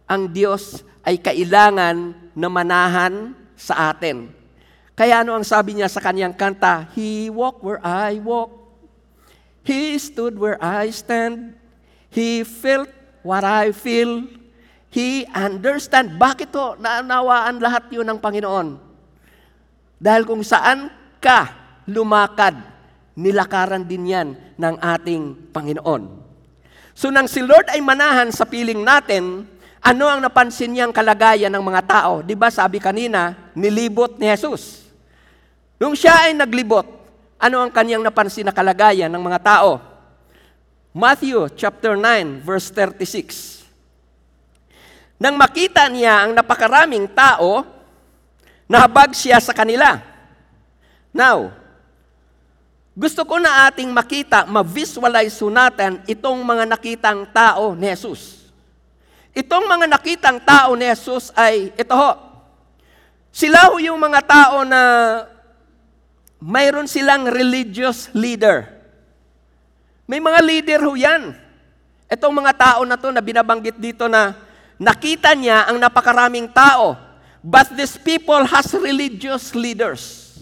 ang 0.05 0.29
Diyos 0.29 0.85
ay 1.01 1.17
kailangan 1.17 2.13
na 2.37 2.45
manahan 2.45 3.33
sa 3.57 3.89
atin. 3.89 4.29
Kaya 4.93 5.25
ano 5.25 5.33
ang 5.33 5.41
sabi 5.41 5.73
niya 5.73 5.89
sa 5.89 5.97
kanyang 5.97 6.37
kanta? 6.37 6.85
He 6.93 7.33
walked 7.33 7.65
where 7.65 7.81
I 7.81 8.21
walk. 8.21 8.53
He 9.65 9.97
stood 9.97 10.37
where 10.37 10.61
I 10.61 10.93
stand. 10.93 11.57
He 12.13 12.45
felt 12.45 12.93
what 13.25 13.41
I 13.41 13.73
feel. 13.73 14.29
He 14.93 15.25
understand. 15.33 16.21
Bakit 16.21 16.53
to? 16.53 16.77
Naanawaan 16.77 17.57
lahat 17.57 17.89
yun 17.89 18.05
ng 18.05 18.21
Panginoon. 18.21 18.77
Dahil 19.97 20.21
kung 20.21 20.45
saan 20.45 20.93
ka 21.17 21.49
lumakad, 21.89 22.70
nilakaran 23.15 23.83
din 23.83 24.11
yan 24.11 24.29
ng 24.55 24.75
ating 24.79 25.51
Panginoon. 25.51 26.03
So 26.91 27.09
nang 27.09 27.27
si 27.27 27.39
Lord 27.43 27.71
ay 27.71 27.79
manahan 27.79 28.29
sa 28.31 28.47
piling 28.47 28.83
natin, 28.83 29.47
ano 29.81 30.05
ang 30.05 30.21
napansin 30.21 30.69
niyang 30.69 30.93
kalagayan 30.93 31.49
ng 31.49 31.63
mga 31.65 31.81
tao? 31.87 32.21
Di 32.21 32.37
ba 32.37 32.53
sabi 32.53 32.77
kanina, 32.77 33.33
nilibot 33.57 34.21
ni 34.21 34.29
Jesus. 34.29 34.85
Nung 35.81 35.97
siya 35.97 36.29
ay 36.29 36.37
naglibot, 36.37 36.85
ano 37.41 37.57
ang 37.57 37.73
kanyang 37.73 38.05
napansin 38.05 38.45
na 38.45 38.53
kalagayan 38.53 39.09
ng 39.09 39.23
mga 39.23 39.39
tao? 39.41 39.81
Matthew 40.93 41.49
chapter 41.57 41.97
9 41.97 42.45
verse 42.45 42.69
36. 42.69 43.65
Nang 45.17 45.37
makita 45.37 45.89
niya 45.89 46.25
ang 46.25 46.37
napakaraming 46.37 47.09
tao, 47.09 47.65
nahabag 48.69 49.17
siya 49.17 49.41
sa 49.41 49.53
kanila. 49.53 50.01
Now, 51.09 51.60
gusto 52.91 53.23
ko 53.23 53.39
na 53.39 53.71
ating 53.71 53.87
makita, 53.87 54.43
ma-visualize 54.43 55.39
natin 55.47 56.03
itong 56.03 56.43
mga 56.43 56.67
nakitang 56.67 57.23
tao 57.31 57.71
ni 57.71 57.87
Jesus. 57.87 58.51
Itong 59.31 59.63
mga 59.63 59.87
nakitang 59.87 60.43
tao 60.43 60.75
ni 60.75 60.83
Jesus 60.91 61.31
ay, 61.31 61.71
ito 61.71 61.95
ho, 61.95 62.11
sila 63.31 63.71
ho 63.71 63.79
yung 63.79 63.95
mga 63.95 64.19
tao 64.27 64.67
na 64.67 64.81
mayroon 66.43 66.83
silang 66.83 67.31
religious 67.31 68.11
leader. 68.11 68.67
May 70.03 70.19
mga 70.19 70.39
leader 70.43 70.79
ho 70.83 70.91
yan. 70.99 71.31
Itong 72.11 72.35
mga 72.35 72.51
tao 72.59 72.81
na 72.83 72.99
to 72.99 73.07
na 73.07 73.23
binabanggit 73.23 73.79
dito 73.79 74.11
na 74.11 74.35
nakita 74.75 75.31
niya 75.31 75.71
ang 75.71 75.79
napakaraming 75.79 76.51
tao. 76.51 76.99
But 77.39 77.71
these 77.71 77.95
people 77.95 78.43
has 78.43 78.67
religious 78.75 79.55
leaders. 79.55 80.35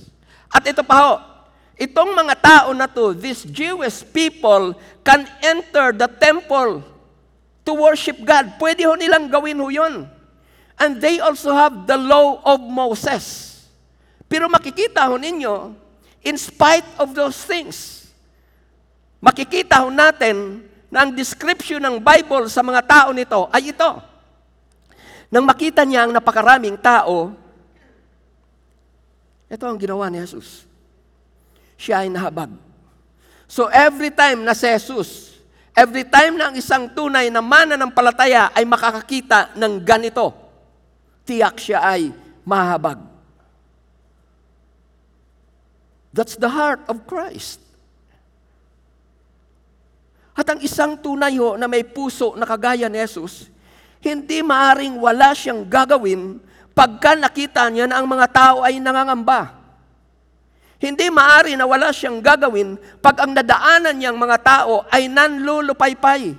At 0.50 0.66
ito 0.66 0.82
pa 0.82 0.98
ho, 0.98 1.29
itong 1.80 2.12
mga 2.12 2.36
tao 2.36 2.70
na 2.76 2.86
to, 2.86 3.16
these 3.16 3.48
Jewish 3.48 4.04
people 4.12 4.76
can 5.02 5.24
enter 5.40 5.96
the 5.96 6.12
temple 6.12 6.84
to 7.64 7.72
worship 7.72 8.20
God. 8.20 8.60
Pwede 8.60 8.84
ho 8.84 9.00
nilang 9.00 9.32
gawin 9.32 9.58
ho 9.64 9.72
yun. 9.72 10.06
And 10.76 11.00
they 11.00 11.24
also 11.24 11.56
have 11.56 11.88
the 11.88 11.96
law 11.96 12.44
of 12.44 12.60
Moses. 12.60 13.56
Pero 14.28 14.52
makikita 14.52 15.08
ho 15.08 15.16
ninyo, 15.16 15.74
in 16.22 16.36
spite 16.38 16.86
of 17.00 17.16
those 17.16 17.40
things, 17.48 18.08
makikita 19.24 19.82
ho 19.82 19.90
natin 19.90 20.68
na 20.92 21.08
ang 21.08 21.12
description 21.16 21.82
ng 21.82 21.98
Bible 21.98 22.52
sa 22.52 22.62
mga 22.62 22.82
tao 22.86 23.10
nito 23.16 23.48
ay 23.50 23.74
ito. 23.74 23.92
Nang 25.30 25.46
makita 25.46 25.86
niya 25.86 26.06
ang 26.06 26.14
napakaraming 26.14 26.78
tao, 26.78 27.34
ito 29.50 29.66
ang 29.66 29.78
ginawa 29.82 30.10
ni 30.10 30.22
Jesus. 30.22 30.69
Siya 31.80 32.04
ay 32.04 32.12
nahabag. 32.12 32.52
So 33.48 33.72
every 33.72 34.12
time 34.12 34.44
na 34.44 34.52
si 34.52 34.68
Jesus, 34.68 35.40
every 35.72 36.04
time 36.04 36.36
na 36.36 36.52
ang 36.52 36.56
isang 36.60 36.92
tunay 36.92 37.32
na 37.32 37.40
mananampalataya 37.40 38.52
ay 38.52 38.68
makakakita 38.68 39.56
ng 39.56 39.80
ganito, 39.80 40.36
tiyak 41.24 41.56
siya 41.56 41.80
ay 41.80 42.12
mahabag. 42.44 43.00
That's 46.12 46.36
the 46.36 46.52
heart 46.52 46.84
of 46.92 47.08
Christ. 47.08 47.64
At 50.36 50.48
ang 50.52 50.60
isang 50.60 51.00
tunay 51.00 51.36
ho 51.40 51.56
na 51.56 51.68
may 51.68 51.84
puso 51.88 52.36
na 52.36 52.44
kagaya 52.44 52.92
ni 52.92 53.00
Jesus, 53.00 53.48
hindi 54.04 54.40
maaring 54.40 54.96
wala 55.00 55.36
siyang 55.36 55.68
gagawin 55.68 56.40
pagka 56.72 57.16
nakita 57.16 57.68
niya 57.68 57.92
na 57.92 58.00
ang 58.00 58.08
mga 58.08 58.28
tao 58.32 58.58
ay 58.64 58.80
nangangamba. 58.80 59.59
Hindi 60.80 61.12
maari 61.12 61.60
na 61.60 61.68
wala 61.68 61.92
siyang 61.92 62.24
gagawin 62.24 62.80
pag 63.04 63.20
ang 63.20 63.36
nadaanan 63.36 64.00
niyang 64.00 64.16
mga 64.16 64.38
tao 64.40 64.88
ay 64.88 65.12
nanlulupaypay. 65.12 66.32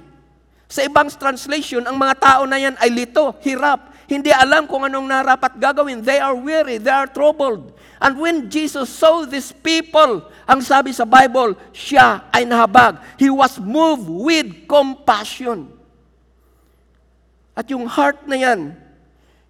Sa 0.64 0.80
ibang 0.80 1.12
translation, 1.12 1.85
ang 1.85 2.00
mga 2.00 2.14
tao 2.16 2.42
na 2.49 2.56
yan 2.56 2.73
ay 2.80 2.88
lito, 2.88 3.37
hirap, 3.44 3.92
hindi 4.09 4.32
alam 4.32 4.64
kung 4.64 4.88
anong 4.88 5.04
narapat 5.04 5.61
gagawin. 5.61 6.00
They 6.00 6.25
are 6.25 6.32
weary, 6.32 6.80
they 6.80 6.90
are 6.90 7.11
troubled. 7.11 7.76
And 8.00 8.16
when 8.16 8.49
Jesus 8.49 8.88
saw 8.88 9.28
these 9.28 9.52
people, 9.52 10.25
ang 10.49 10.64
sabi 10.64 10.97
sa 10.97 11.04
Bible, 11.04 11.52
siya 11.76 12.25
ay 12.32 12.49
nahabag. 12.49 12.97
He 13.20 13.28
was 13.28 13.61
moved 13.61 14.09
with 14.09 14.64
compassion. 14.64 15.68
At 17.52 17.68
yung 17.68 17.85
heart 17.85 18.25
na 18.25 18.40
yan, 18.40 18.73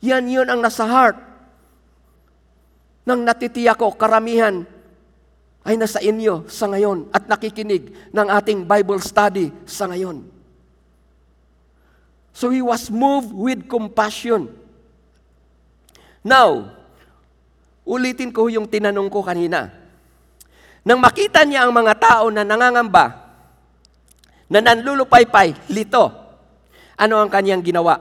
yan 0.02 0.24
yun 0.26 0.48
ang 0.50 0.58
nasa 0.58 0.82
heart 0.82 1.20
ng 3.06 3.22
natitiyak 3.22 3.78
ko, 3.78 3.94
karamihan 3.94 4.66
ay 5.64 5.76
nasa 5.76 6.00
inyo 6.00 6.48
sa 6.48 6.66
ngayon 6.68 7.12
at 7.12 7.28
nakikinig 7.28 7.92
ng 8.10 8.28
ating 8.32 8.64
Bible 8.64 9.00
study 9.04 9.52
sa 9.68 9.84
ngayon. 9.90 10.24
So 12.32 12.48
he 12.48 12.64
was 12.64 12.88
moved 12.88 13.34
with 13.34 13.68
compassion. 13.68 14.48
Now, 16.24 16.72
ulitin 17.84 18.32
ko 18.32 18.48
yung 18.48 18.64
tinanong 18.64 19.12
ko 19.12 19.20
kanina. 19.20 19.68
Nang 20.80 21.00
makita 21.00 21.44
niya 21.44 21.68
ang 21.68 21.72
mga 21.76 21.92
tao 22.00 22.32
na 22.32 22.40
nangangamba, 22.40 23.28
na 24.48 24.64
nanlulupaypay, 24.64 25.68
lito, 25.68 26.08
ano 26.96 27.14
ang 27.20 27.28
kanyang 27.28 27.60
ginawa? 27.60 28.00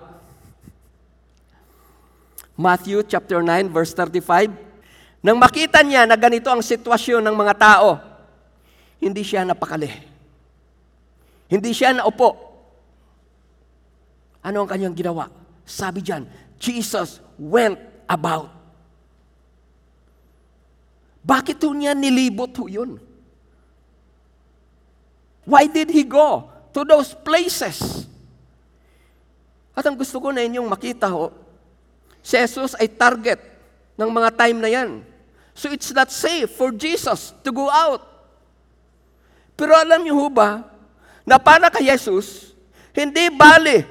Matthew 2.60 3.08
chapter 3.08 3.40
9 3.40 3.72
verse 3.72 3.96
35, 3.96 4.69
nang 5.20 5.36
makita 5.36 5.84
niya 5.84 6.08
na 6.08 6.16
ganito 6.16 6.48
ang 6.48 6.64
sitwasyon 6.64 7.20
ng 7.28 7.36
mga 7.36 7.56
tao, 7.60 8.00
hindi 9.04 9.20
siya 9.24 9.44
napakali. 9.44 9.92
Hindi 11.52 11.76
siya 11.76 11.92
naupo. 11.92 12.36
Ano 14.40 14.64
ang 14.64 14.70
kanyang 14.70 14.96
ginawa? 14.96 15.28
Sabi 15.68 16.00
diyan, 16.00 16.24
Jesus 16.56 17.20
went 17.36 17.76
about. 18.08 18.48
Bakit 21.20 21.60
ho 21.68 21.76
niya 21.76 21.92
nilibot 21.92 22.56
ho 22.56 22.72
yun? 22.72 22.96
Why 25.44 25.68
did 25.68 25.92
he 25.92 26.08
go 26.08 26.48
to 26.72 26.88
those 26.88 27.12
places? 27.12 28.08
At 29.76 29.84
ang 29.84 30.00
gusto 30.00 30.22
ko 30.22 30.32
na 30.32 30.48
inyong 30.48 30.68
makita 30.68 31.12
ho, 31.12 31.32
si 32.24 32.40
Jesus 32.40 32.76
ay 32.80 32.88
target 32.88 33.40
ng 34.00 34.08
mga 34.08 34.30
time 34.32 34.60
na 34.64 34.70
yan. 34.72 35.09
So 35.60 35.68
it's 35.68 35.92
not 35.92 36.08
safe 36.08 36.48
for 36.56 36.72
Jesus 36.72 37.36
to 37.44 37.52
go 37.52 37.68
out. 37.68 38.00
Pero 39.60 39.76
alam 39.76 40.00
niyo 40.00 40.32
ba, 40.32 40.64
na 41.28 41.36
para 41.36 41.68
kay 41.68 41.84
Jesus, 41.84 42.56
hindi 42.96 43.28
bali 43.28 43.84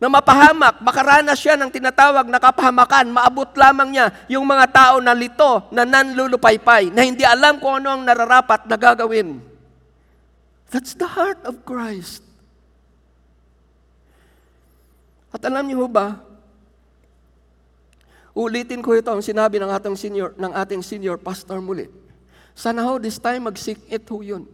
na 0.00 0.08
mapahamak, 0.08 0.80
makaranas 0.80 1.36
siya 1.36 1.60
ng 1.60 1.68
tinatawag 1.68 2.24
na 2.24 2.40
kapahamakan, 2.40 3.12
maabot 3.12 3.52
lamang 3.52 3.92
niya 3.92 4.06
yung 4.32 4.48
mga 4.48 4.64
tao 4.72 4.96
na 5.04 5.12
lito, 5.12 5.68
na 5.68 5.84
nanlulupaypay, 5.84 6.88
na 6.88 7.04
hindi 7.04 7.26
alam 7.26 7.60
kung 7.60 7.84
ano 7.84 7.92
ang 7.92 8.02
nararapat 8.08 8.64
na 8.64 8.80
gagawin. 8.80 9.44
That's 10.72 10.96
the 10.96 11.04
heart 11.04 11.44
of 11.44 11.68
Christ. 11.68 12.24
At 15.36 15.44
alam 15.44 15.68
niyo 15.68 15.84
ba, 15.84 16.24
ulitin 18.38 18.78
ko 18.78 18.94
ito 18.94 19.10
ang 19.10 19.18
sinabi 19.18 19.58
ng 19.58 19.66
ating 19.66 19.98
senior, 19.98 20.30
ng 20.38 20.54
ating 20.54 20.78
senior 20.86 21.18
pastor 21.18 21.58
muli. 21.58 21.90
Sana 22.54 22.86
ho 22.86 23.02
this 23.02 23.18
time 23.18 23.50
mag-seek 23.50 23.82
it 23.90 24.06
ho 24.06 24.22
yun 24.22 24.46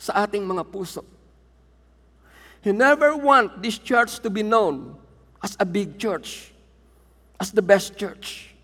sa 0.00 0.24
ating 0.24 0.40
mga 0.40 0.64
puso. 0.64 1.04
He 2.64 2.72
never 2.72 3.12
want 3.12 3.60
this 3.60 3.76
church 3.76 4.18
to 4.24 4.32
be 4.32 4.42
known 4.42 4.96
as 5.44 5.54
a 5.60 5.64
big 5.68 6.00
church, 6.00 6.52
as 7.38 7.52
the 7.52 7.62
best 7.62 7.94
church. 7.94 8.56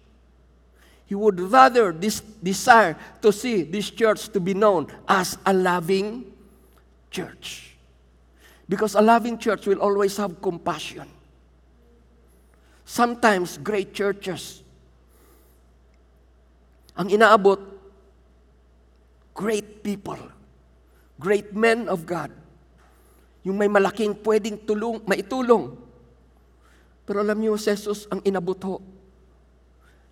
He 1.06 1.14
would 1.14 1.38
rather 1.38 1.92
this 1.92 2.20
desire 2.20 2.96
to 3.20 3.30
see 3.30 3.62
this 3.62 3.92
church 3.92 4.32
to 4.32 4.40
be 4.40 4.56
known 4.56 4.88
as 5.06 5.36
a 5.44 5.52
loving 5.52 6.32
church. 7.12 7.76
Because 8.66 8.96
a 8.96 9.04
loving 9.04 9.36
church 9.36 9.66
will 9.66 9.78
always 9.78 10.16
have 10.16 10.40
compassion. 10.40 11.06
Sometimes 12.84 13.58
great 13.58 13.92
churches, 13.92 14.61
ang 16.92 17.08
inaabot, 17.08 17.60
great 19.32 19.80
people, 19.80 20.20
great 21.16 21.52
men 21.56 21.88
of 21.88 22.04
God, 22.04 22.28
yung 23.42 23.58
may 23.58 23.68
malaking 23.68 24.14
pwedeng 24.22 24.60
tulong, 24.62 25.02
maitulong. 25.08 25.74
Pero 27.02 27.24
alam 27.24 27.38
niyo, 27.40 27.58
si 27.58 27.72
Jesus 27.72 28.06
ang 28.12 28.22
inabot 28.22 28.58
ho. 28.62 28.78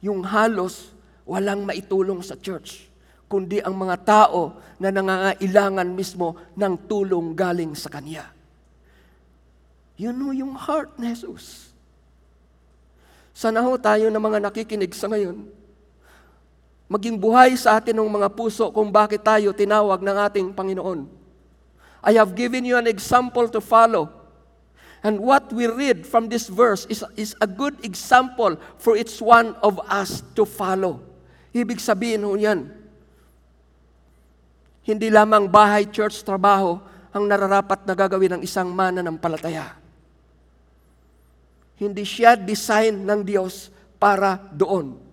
Yung 0.03 0.25
halos 0.25 0.91
walang 1.29 1.63
maitulong 1.63 2.25
sa 2.25 2.35
church, 2.35 2.91
kundi 3.31 3.63
ang 3.63 3.77
mga 3.77 3.97
tao 4.03 4.59
na 4.81 4.91
nangangailangan 4.91 5.87
mismo 5.95 6.35
ng 6.59 6.75
tulong 6.91 7.37
galing 7.37 7.77
sa 7.77 7.93
Kanya. 7.93 8.27
Yun 10.01 10.17
ho 10.17 10.29
yung 10.33 10.55
heart 10.57 10.97
ni 10.97 11.13
Jesus. 11.13 11.71
Sana 13.37 13.61
ho 13.61 13.77
tayo 13.77 14.09
na 14.09 14.19
mga 14.19 14.41
nakikinig 14.43 14.91
sa 14.97 15.07
ngayon, 15.07 15.60
maging 16.91 17.15
buhay 17.15 17.55
sa 17.55 17.79
atin 17.79 18.03
ng 18.03 18.11
mga 18.11 18.35
puso 18.35 18.67
kung 18.75 18.91
bakit 18.91 19.23
tayo 19.23 19.55
tinawag 19.55 20.03
ng 20.03 20.17
ating 20.27 20.47
Panginoon. 20.51 21.07
I 22.03 22.19
have 22.19 22.35
given 22.35 22.67
you 22.67 22.75
an 22.75 22.91
example 22.91 23.47
to 23.47 23.63
follow. 23.63 24.11
And 25.07 25.23
what 25.23 25.55
we 25.55 25.71
read 25.71 26.03
from 26.03 26.27
this 26.27 26.51
verse 26.51 26.91
is, 26.91 27.07
is 27.15 27.39
a 27.39 27.47
good 27.47 27.79
example 27.87 28.59
for 28.77 28.99
each 28.99 29.23
one 29.23 29.55
of 29.63 29.79
us 29.87 30.27
to 30.35 30.43
follow. 30.43 30.99
Ibig 31.55 31.79
sabihin 31.79 32.27
ho 32.27 32.35
yan, 32.35 32.69
hindi 34.83 35.09
lamang 35.09 35.47
bahay, 35.47 35.87
church, 35.87 36.27
trabaho 36.27 36.83
ang 37.15 37.25
nararapat 37.31 37.87
na 37.87 37.95
gagawin 37.95 38.39
ng 38.39 38.43
isang 38.43 38.67
mananampalataya. 38.75 39.79
Hindi 41.79 42.03
siya 42.03 42.35
design 42.35 43.07
ng 43.07 43.21
Diyos 43.23 43.71
para 43.97 44.37
doon. 44.53 45.10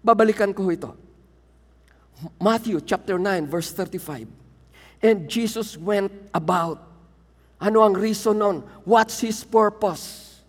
Babalikan 0.00 0.56
ko 0.56 0.72
ito. 0.72 0.96
Matthew 2.40 2.80
chapter 2.84 3.16
9 3.16 3.48
verse 3.48 3.72
35. 3.72 4.28
And 5.00 5.28
Jesus 5.28 5.76
went 5.76 6.12
about. 6.32 6.80
Ano 7.60 7.84
ang 7.84 7.92
reason 7.92 8.40
nun? 8.40 8.64
What's 8.88 9.20
His 9.20 9.44
purpose? 9.44 10.40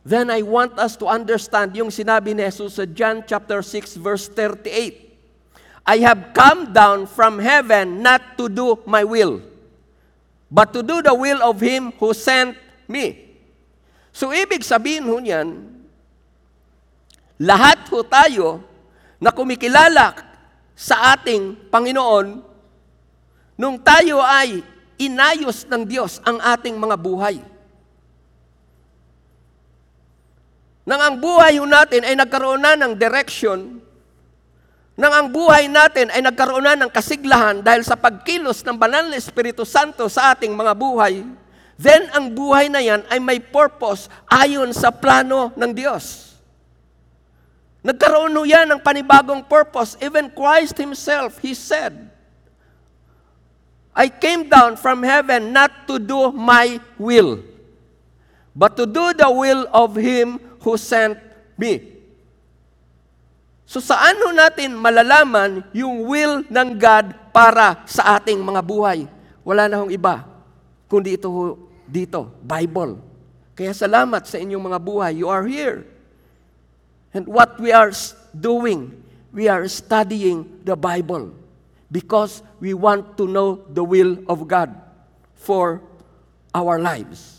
Then 0.00 0.32
I 0.32 0.40
want 0.40 0.80
us 0.80 0.96
to 1.04 1.04
understand 1.04 1.76
yung 1.76 1.92
sinabi 1.92 2.32
ni 2.32 2.40
Jesus 2.48 2.80
sa 2.80 2.88
John 2.88 3.20
chapter 3.28 3.60
6 3.60 4.00
verse 4.00 4.24
38. 4.32 5.04
I 5.84 6.00
have 6.04 6.32
come 6.32 6.72
down 6.72 7.04
from 7.08 7.40
heaven 7.40 8.00
not 8.00 8.36
to 8.40 8.48
do 8.48 8.80
my 8.88 9.04
will, 9.04 9.40
but 10.48 10.72
to 10.72 10.80
do 10.80 11.00
the 11.04 11.12
will 11.12 11.40
of 11.44 11.60
Him 11.60 11.92
who 12.00 12.12
sent 12.16 12.56
me. 12.88 13.36
So 14.12 14.32
ibig 14.32 14.64
sabihin 14.64 15.04
ho 15.08 15.20
niyan, 15.20 15.64
lahat 17.40 17.84
ho 17.92 18.00
tayo 18.04 18.64
na 19.18 19.34
kumikilala 19.34 20.14
sa 20.78 21.14
ating 21.18 21.70
Panginoon, 21.74 22.38
nung 23.58 23.76
tayo 23.82 24.22
ay 24.22 24.62
inayos 24.98 25.66
ng 25.66 25.82
Diyos 25.82 26.22
ang 26.22 26.38
ating 26.38 26.78
mga 26.78 26.96
buhay. 26.98 27.36
Nang 30.88 31.00
ang 31.04 31.14
buhay 31.18 31.58
natin 31.60 32.02
ay 32.06 32.14
nagkaroon 32.16 32.62
na 32.62 32.78
ng 32.78 32.94
direction, 32.96 33.82
nang 34.98 35.14
ang 35.14 35.26
buhay 35.30 35.70
natin 35.70 36.10
ay 36.10 36.18
nagkaroon 36.26 36.66
na 36.66 36.74
ng 36.74 36.90
kasiglahan 36.90 37.62
dahil 37.62 37.86
sa 37.86 37.94
pagkilos 37.94 38.66
ng 38.66 38.74
banal 38.74 39.06
na 39.06 39.14
Espiritu 39.14 39.62
Santo 39.62 40.10
sa 40.10 40.34
ating 40.34 40.50
mga 40.50 40.74
buhay, 40.74 41.22
then 41.78 42.10
ang 42.10 42.34
buhay 42.34 42.66
na 42.66 42.82
yan 42.82 43.06
ay 43.06 43.22
may 43.22 43.38
purpose 43.38 44.10
ayon 44.26 44.74
sa 44.74 44.90
plano 44.90 45.54
ng 45.54 45.70
Diyos. 45.70 46.27
Nagkaroon 47.78 48.34
ho 48.34 48.42
yan 48.42 48.66
ng 48.74 48.82
panibagong 48.82 49.46
purpose. 49.46 49.94
Even 50.02 50.26
Christ 50.30 50.74
Himself, 50.74 51.38
He 51.38 51.54
said, 51.54 52.10
I 53.94 54.06
came 54.10 54.46
down 54.46 54.78
from 54.78 55.02
heaven 55.02 55.50
not 55.50 55.90
to 55.90 55.98
do 55.98 56.30
my 56.30 56.78
will, 56.98 57.42
but 58.54 58.78
to 58.78 58.86
do 58.86 59.14
the 59.14 59.26
will 59.30 59.66
of 59.70 59.94
Him 59.98 60.38
who 60.62 60.78
sent 60.78 61.18
me. 61.58 61.98
So 63.68 63.82
saan 63.84 64.16
ho 64.22 64.32
natin 64.32 64.78
malalaman 64.78 65.66
yung 65.76 66.06
will 66.08 66.40
ng 66.46 66.68
God 66.78 67.12
para 67.34 67.84
sa 67.84 68.16
ating 68.16 68.40
mga 68.40 68.62
buhay? 68.64 69.04
Wala 69.44 69.68
na 69.68 69.82
hong 69.82 69.92
iba, 69.92 70.24
kundi 70.88 71.20
ito 71.20 71.28
ho, 71.28 71.42
dito, 71.84 72.32
Bible. 72.40 73.00
Kaya 73.58 73.74
salamat 73.74 74.24
sa 74.24 74.38
inyong 74.38 74.72
mga 74.72 74.78
buhay. 74.78 75.12
You 75.18 75.28
are 75.28 75.42
here. 75.42 75.97
And 77.14 77.26
what 77.26 77.58
we 77.60 77.72
are 77.72 77.92
doing, 78.36 79.02
we 79.32 79.48
are 79.48 79.66
studying 79.68 80.60
the 80.64 80.76
Bible 80.76 81.32
because 81.90 82.42
we 82.60 82.74
want 82.74 83.16
to 83.16 83.26
know 83.26 83.64
the 83.72 83.82
will 83.82 84.18
of 84.28 84.46
God 84.46 84.74
for 85.34 85.80
our 86.52 86.78
lives. 86.78 87.38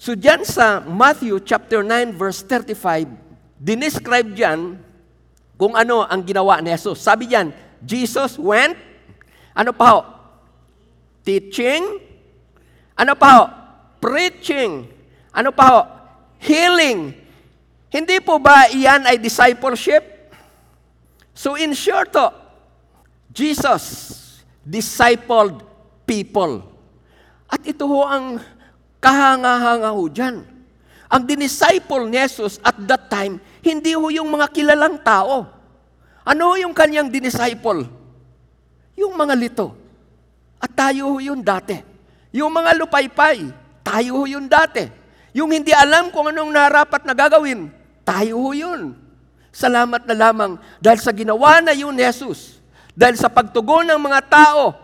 So 0.00 0.12
dyan 0.12 0.44
sa 0.44 0.84
Matthew 0.84 1.40
chapter 1.40 1.80
9 1.80 2.12
verse 2.16 2.44
35, 2.44 3.08
dinescribe 3.56 4.36
dyan 4.36 4.76
kung 5.56 5.72
ano 5.72 6.04
ang 6.04 6.20
ginawa 6.20 6.60
ni 6.60 6.72
Jesus. 6.72 7.00
Sabi 7.00 7.24
dyan, 7.24 7.52
Jesus 7.80 8.36
went, 8.36 8.76
ano 9.56 9.72
pa 9.72 9.86
ho? 9.96 10.00
Teaching, 11.24 12.04
ano 12.96 13.12
pa 13.16 13.28
ho? 13.32 13.44
Preaching, 13.96 14.84
ano 15.32 15.50
pa 15.56 15.64
ho? 15.72 15.80
Healing. 16.36 17.23
Hindi 17.94 18.18
po 18.18 18.42
ba 18.42 18.66
iyan 18.74 19.06
ay 19.06 19.22
discipleship? 19.22 20.02
So 21.30 21.54
in 21.54 21.70
short 21.78 22.10
ho, 22.18 22.34
Jesus 23.30 24.18
discipled 24.66 25.62
people. 26.02 26.66
At 27.46 27.62
ito 27.62 27.86
ho 27.86 28.02
ang 28.02 28.42
kahanga-hanga 28.98 29.94
ho 29.94 30.10
dyan. 30.10 30.42
Ang 31.06 31.22
dinisciple 31.22 32.10
ni 32.10 32.18
Jesus 32.18 32.58
at 32.66 32.74
that 32.90 33.06
time, 33.06 33.38
hindi 33.62 33.94
ho 33.94 34.10
yung 34.10 34.26
mga 34.26 34.50
kilalang 34.50 34.98
tao. 34.98 35.46
Ano 36.26 36.50
ho 36.50 36.54
yung 36.58 36.74
kanyang 36.74 37.06
dinisciple? 37.06 37.86
Yung 38.98 39.14
mga 39.14 39.38
lito. 39.38 39.70
At 40.58 40.74
tayo 40.74 41.14
ho 41.14 41.22
yun 41.22 41.38
dati. 41.38 41.78
Yung 42.34 42.50
mga 42.50 42.74
lupaypay, 42.74 43.54
tayo 43.86 44.18
ho 44.18 44.22
yun 44.26 44.50
dati. 44.50 44.90
Yung 45.30 45.54
hindi 45.54 45.70
alam 45.70 46.10
kung 46.10 46.26
anong 46.26 46.50
narapat 46.50 47.06
na 47.06 47.14
gagawin, 47.14 47.83
tayo 48.04 48.38
ho 48.38 48.52
yun. 48.52 48.94
Salamat 49.54 50.04
na 50.06 50.14
lamang 50.14 50.52
dahil 50.78 51.00
sa 51.00 51.10
ginawa 51.10 51.58
na 51.64 51.72
yun 51.72 51.94
ni 51.94 52.04
Jesus 52.04 52.54
dahil 52.94 53.18
sa 53.18 53.26
pagtugon 53.26 53.82
ng 53.90 53.98
mga 53.98 54.20
tao 54.30 54.74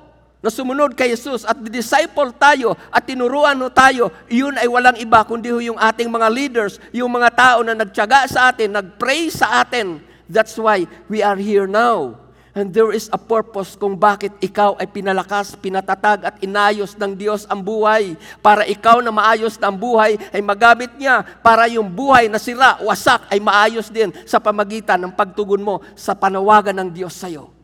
na 0.42 0.50
sumunod 0.50 0.96
kay 0.98 1.14
Jesus 1.14 1.46
at 1.46 1.56
disciple 1.68 2.32
tayo 2.34 2.74
at 2.90 3.04
tinuruan 3.06 3.54
no 3.54 3.70
tayo, 3.70 4.10
iyon 4.26 4.56
ay 4.58 4.66
walang 4.66 4.98
iba 4.98 5.22
kundi 5.22 5.52
yung 5.52 5.78
ating 5.78 6.10
mga 6.10 6.28
leaders, 6.32 6.80
yung 6.90 7.12
mga 7.12 7.30
tao 7.30 7.58
na 7.62 7.76
nagtyaga 7.76 8.26
sa 8.26 8.50
atin, 8.50 8.72
nagpray 8.72 9.30
sa 9.30 9.62
atin. 9.62 10.02
That's 10.26 10.56
why 10.56 10.88
we 11.06 11.20
are 11.20 11.36
here 11.36 11.68
now. 11.68 12.18
And 12.50 12.74
there 12.74 12.90
is 12.90 13.06
a 13.14 13.18
purpose 13.18 13.78
kung 13.78 13.94
bakit 13.94 14.34
ikaw 14.42 14.74
ay 14.74 14.90
pinalakas, 14.90 15.54
pinatatag 15.54 16.26
at 16.26 16.36
inayos 16.42 16.98
ng 16.98 17.14
Diyos 17.14 17.46
ang 17.46 17.62
buhay. 17.62 18.18
Para 18.42 18.66
ikaw 18.66 18.98
na 18.98 19.14
maayos 19.14 19.54
na 19.54 19.70
buhay 19.70 20.18
ay 20.34 20.42
magamit 20.42 20.90
niya 20.98 21.22
para 21.46 21.70
yung 21.70 21.86
buhay 21.86 22.26
na 22.26 22.42
sira, 22.42 22.74
wasak 22.82 23.30
ay 23.30 23.38
maayos 23.38 23.86
din 23.86 24.10
sa 24.26 24.42
pamagitan 24.42 24.98
ng 24.98 25.14
pagtugon 25.14 25.62
mo 25.62 25.78
sa 25.94 26.10
panawagan 26.10 26.74
ng 26.74 26.90
Diyos 26.90 27.14
sa 27.14 27.30
iyo. 27.30 27.54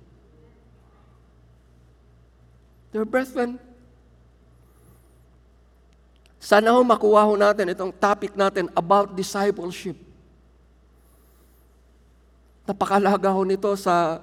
Dear 2.94 3.02
brethren, 3.02 3.58
sana 6.38 6.70
ho 6.70 6.78
makuha 6.86 7.26
ho 7.26 7.34
natin 7.34 7.74
itong 7.74 7.90
topic 7.90 8.38
natin 8.38 8.70
about 8.70 9.10
discipleship. 9.18 9.98
Napakalaga 12.62 13.34
ho 13.34 13.42
nito 13.42 13.74
sa 13.74 14.22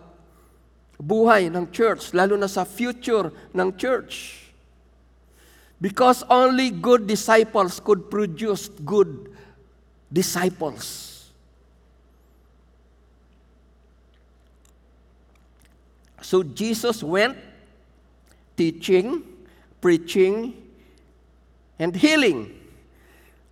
buhay 0.99 1.49
ng 1.51 1.69
church, 1.73 2.13
lalo 2.13 2.38
na 2.38 2.47
sa 2.47 2.63
future 2.63 3.34
ng 3.51 3.69
church. 3.75 4.43
Because 5.84 6.23
only 6.32 6.71
good 6.71 7.08
disciples 7.08 7.84
could 7.84 8.08
produce 8.08 8.71
good 8.88 9.34
disciples. 10.08 11.13
So 16.23 16.41
Jesus 16.41 17.03
went 17.03 17.36
teaching, 18.56 19.21
preaching, 19.84 20.56
and 21.75 21.91
healing. 21.91 22.63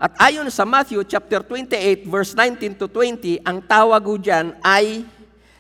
At 0.02 0.18
ayon 0.18 0.50
sa 0.50 0.66
Matthew 0.66 1.04
chapter 1.06 1.46
28 1.46 2.10
verse 2.10 2.34
19 2.34 2.80
to 2.82 2.90
20, 2.90 3.46
ang 3.46 3.62
tawag 3.62 4.02
ho 4.02 4.18
dyan 4.18 4.58
ay 4.66 5.06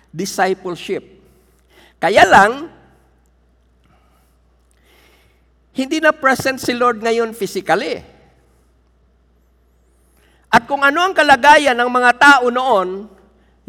discipleship. 0.10 1.21
Kaya 2.02 2.26
lang, 2.26 2.66
hindi 5.78 6.02
na 6.02 6.10
present 6.10 6.58
si 6.58 6.74
Lord 6.74 6.98
ngayon 6.98 7.38
physically. 7.38 8.02
At 10.52 10.66
kung 10.66 10.82
ano 10.82 11.00
ang 11.06 11.14
kalagayan 11.14 11.78
ng 11.78 11.88
mga 11.88 12.12
tao 12.18 12.46
noon, 12.50 13.08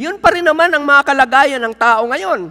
yun 0.01 0.17
pa 0.17 0.33
rin 0.33 0.43
naman 0.43 0.73
ang 0.73 0.83
mga 0.83 1.03
kalagayan 1.05 1.63
ng 1.63 1.75
tao 1.77 2.09
ngayon. 2.09 2.51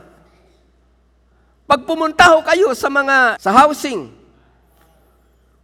Pag 1.65 1.81
pumunta 1.83 2.29
ho 2.31 2.45
kayo 2.45 2.71
sa 2.77 2.87
mga 2.87 3.41
sa 3.41 3.51
housing, 3.51 4.13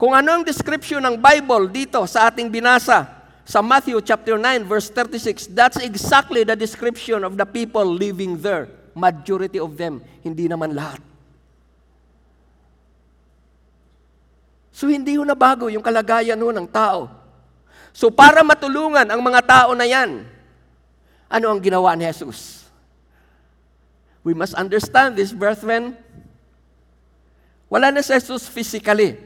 kung 0.02 0.18
ano 0.18 0.30
ang 0.40 0.44
description 0.44 1.00
ng 1.00 1.16
Bible 1.16 1.70
dito 1.72 2.04
sa 2.10 2.28
ating 2.28 2.50
binasa 2.50 3.08
sa 3.48 3.64
Matthew 3.64 4.04
chapter 4.04 4.36
9 4.36 4.68
verse 4.68 4.90
36, 4.92 5.54
that's 5.54 5.80
exactly 5.80 6.44
the 6.44 6.58
description 6.58 7.24
of 7.24 7.38
the 7.38 7.48
people 7.48 7.86
living 7.86 8.36
there. 8.42 8.77
Majority 8.98 9.62
of 9.62 9.78
them, 9.78 10.02
hindi 10.26 10.50
naman 10.50 10.74
lahat. 10.74 10.98
So 14.74 14.90
hindi 14.90 15.18
ho 15.18 15.26
nabago 15.26 15.70
yung 15.70 15.86
kalagayan 15.86 16.38
ho 16.38 16.50
ng 16.50 16.66
tao. 16.70 17.10
So 17.94 18.14
para 18.14 18.46
matulungan 18.46 19.10
ang 19.10 19.22
mga 19.22 19.42
tao 19.42 19.74
na 19.74 19.86
yan, 19.86 20.22
ano 21.26 21.46
ang 21.50 21.58
ginawa 21.58 21.98
ni 21.98 22.06
Jesus? 22.06 22.70
We 24.22 24.38
must 24.38 24.54
understand 24.54 25.18
this, 25.18 25.34
brethren. 25.34 25.98
Wala 27.74 27.90
na 27.90 28.06
si 28.06 28.14
Jesus 28.14 28.46
physically. 28.46 29.18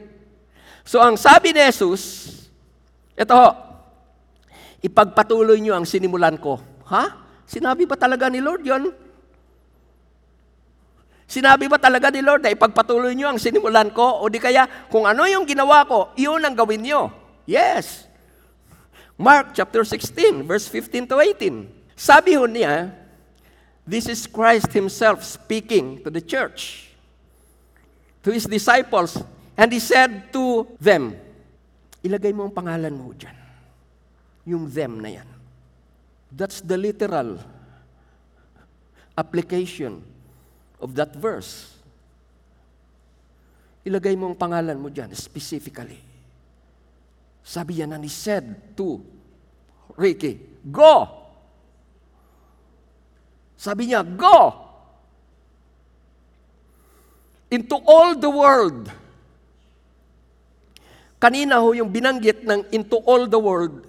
So 0.88 1.04
ang 1.04 1.20
sabi 1.20 1.52
ni 1.52 1.60
Jesus, 1.68 2.32
ito 3.12 3.32
ho, 3.36 3.48
ipagpatuloy 4.80 5.60
niyo 5.60 5.76
ang 5.76 5.84
sinimulan 5.84 6.40
ko. 6.40 6.56
Ha? 6.88 7.12
Sinabi 7.44 7.84
ba 7.84 8.00
talaga 8.00 8.32
ni 8.32 8.40
Lord 8.40 8.64
yon? 8.64 8.88
Sinabi 11.32 11.64
ba 11.64 11.80
talaga 11.80 12.12
ni 12.12 12.20
Lord 12.20 12.44
na 12.44 12.52
ipagpatuloy 12.52 13.16
niyo 13.16 13.32
ang 13.32 13.40
sinimulan 13.40 13.88
ko? 13.88 14.20
O 14.20 14.28
di 14.28 14.36
kaya, 14.36 14.68
kung 14.92 15.08
ano 15.08 15.24
yung 15.24 15.48
ginawa 15.48 15.88
ko, 15.88 16.12
iyon 16.12 16.44
ang 16.44 16.52
gawin 16.52 16.84
niyo. 16.84 17.08
Yes. 17.48 18.04
Mark 19.16 19.56
chapter 19.56 19.80
16, 19.80 20.44
verse 20.44 20.68
15 20.68 21.08
to 21.08 21.16
18. 21.16 21.96
Sabi 21.96 22.36
ho 22.36 22.44
niya, 22.44 22.92
this 23.88 24.12
is 24.12 24.28
Christ 24.28 24.76
Himself 24.76 25.24
speaking 25.24 26.04
to 26.04 26.12
the 26.12 26.20
church, 26.20 26.92
to 28.20 28.28
His 28.28 28.44
disciples. 28.44 29.16
And 29.56 29.72
He 29.72 29.80
said 29.80 30.36
to 30.36 30.68
them, 30.76 31.16
ilagay 32.04 32.36
mo 32.36 32.44
ang 32.44 32.52
pangalan 32.52 32.92
mo 32.92 33.16
dyan. 33.16 33.36
Yung 34.52 34.68
them 34.68 35.00
na 35.00 35.16
yan. 35.16 35.28
That's 36.28 36.60
the 36.60 36.76
literal 36.76 37.40
application 39.16 40.11
of 40.82 40.98
that 40.98 41.14
verse. 41.14 41.70
Ilagay 43.86 44.18
mo 44.18 44.34
ang 44.34 44.36
pangalan 44.38 44.74
mo 44.74 44.90
dyan, 44.90 45.14
specifically. 45.14 45.98
Sabi 47.42 47.82
yan 47.82 47.94
na 47.94 47.98
ni 47.98 48.10
said 48.10 48.74
to 48.74 48.98
Ricky, 49.94 50.38
Go! 50.66 51.06
Sabi 53.54 53.90
niya, 53.90 54.02
Go! 54.02 54.70
Into 57.50 57.78
all 57.86 58.18
the 58.18 58.30
world. 58.30 58.90
Kanina 61.22 61.62
ho 61.62 61.70
yung 61.70 61.86
binanggit 61.86 62.42
ng 62.42 62.66
into 62.74 62.98
all 63.06 63.30
the 63.30 63.38
world. 63.38 63.86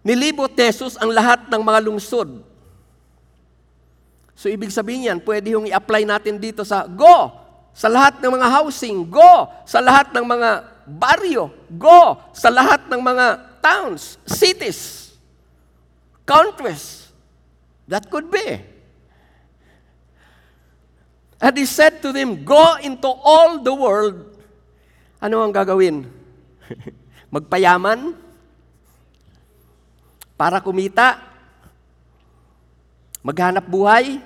Nilibot 0.00 0.56
Jesus 0.56 0.96
ang 0.96 1.12
lahat 1.12 1.52
ng 1.52 1.60
mga 1.60 1.84
lungsod. 1.84 2.47
So 4.38 4.46
ibig 4.46 4.70
sabihin 4.70 5.10
yan, 5.10 5.18
pwede 5.26 5.58
yung 5.58 5.66
i-apply 5.66 6.06
natin 6.06 6.38
dito 6.38 6.62
sa 6.62 6.86
go! 6.86 7.34
Sa 7.74 7.90
lahat 7.90 8.22
ng 8.22 8.30
mga 8.38 8.48
housing, 8.54 9.02
go! 9.02 9.50
Sa 9.66 9.82
lahat 9.82 10.14
ng 10.14 10.22
mga 10.22 10.50
baryo, 10.86 11.50
go! 11.74 12.22
Sa 12.30 12.46
lahat 12.46 12.86
ng 12.86 13.02
mga 13.02 13.58
towns, 13.58 14.14
cities, 14.30 15.10
countries. 16.22 17.10
That 17.90 18.06
could 18.06 18.30
be. 18.30 18.62
And 21.42 21.54
he 21.58 21.66
said 21.66 21.98
to 22.06 22.14
them, 22.14 22.46
Go 22.46 22.78
into 22.78 23.08
all 23.08 23.58
the 23.58 23.74
world. 23.74 24.38
Ano 25.18 25.42
ang 25.42 25.50
gagawin? 25.50 26.06
Magpayaman? 27.34 28.14
Para 30.38 30.62
kumita? 30.62 31.27
Maghanap 33.22 33.66
buhay? 33.66 34.22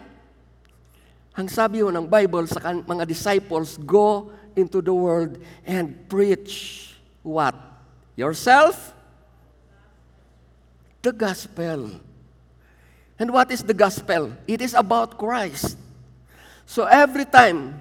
Ang 1.32 1.48
sabi 1.48 1.80
ho 1.80 1.88
ng 1.88 2.04
Bible 2.04 2.44
sa 2.44 2.60
mga 2.60 3.08
disciples, 3.08 3.80
go 3.80 4.28
into 4.52 4.84
the 4.84 4.92
world 4.92 5.40
and 5.64 5.96
preach 6.12 6.92
what? 7.24 7.56
Yourself? 8.20 8.92
The 11.00 11.10
gospel. 11.10 11.96
And 13.16 13.28
what 13.32 13.48
is 13.48 13.64
the 13.64 13.72
gospel? 13.72 14.36
It 14.44 14.60
is 14.60 14.76
about 14.76 15.16
Christ. 15.16 15.80
So 16.68 16.84
every 16.84 17.24
time 17.24 17.80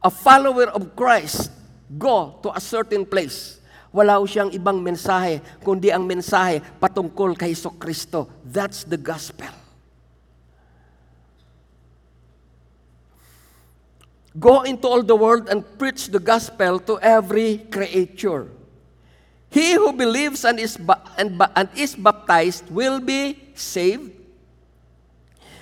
a 0.00 0.08
follower 0.08 0.72
of 0.72 0.96
Christ 0.96 1.52
go 2.00 2.40
to 2.42 2.48
a 2.56 2.60
certain 2.64 3.04
place, 3.04 3.60
wala 3.94 4.18
siyang 4.24 4.50
ibang 4.56 4.80
mensahe, 4.80 5.38
kundi 5.60 5.92
ang 5.92 6.02
mensahe 6.08 6.64
patungkol 6.80 7.36
kay 7.36 7.52
Kristo. 7.78 8.26
That's 8.42 8.88
the 8.88 8.98
gospel. 8.98 9.63
Go 14.34 14.66
into 14.66 14.90
all 14.90 15.02
the 15.06 15.14
world 15.14 15.46
and 15.46 15.62
preach 15.78 16.10
the 16.10 16.18
gospel 16.18 16.82
to 16.90 16.98
every 16.98 17.62
creature. 17.70 18.50
He 19.46 19.78
who 19.78 19.94
believes 19.94 20.42
and 20.42 20.58
is, 20.58 20.74
and, 21.14 21.38
and 21.38 21.68
is 21.78 21.94
baptized 21.94 22.66
will 22.66 22.98
be 22.98 23.38
saved, 23.54 24.10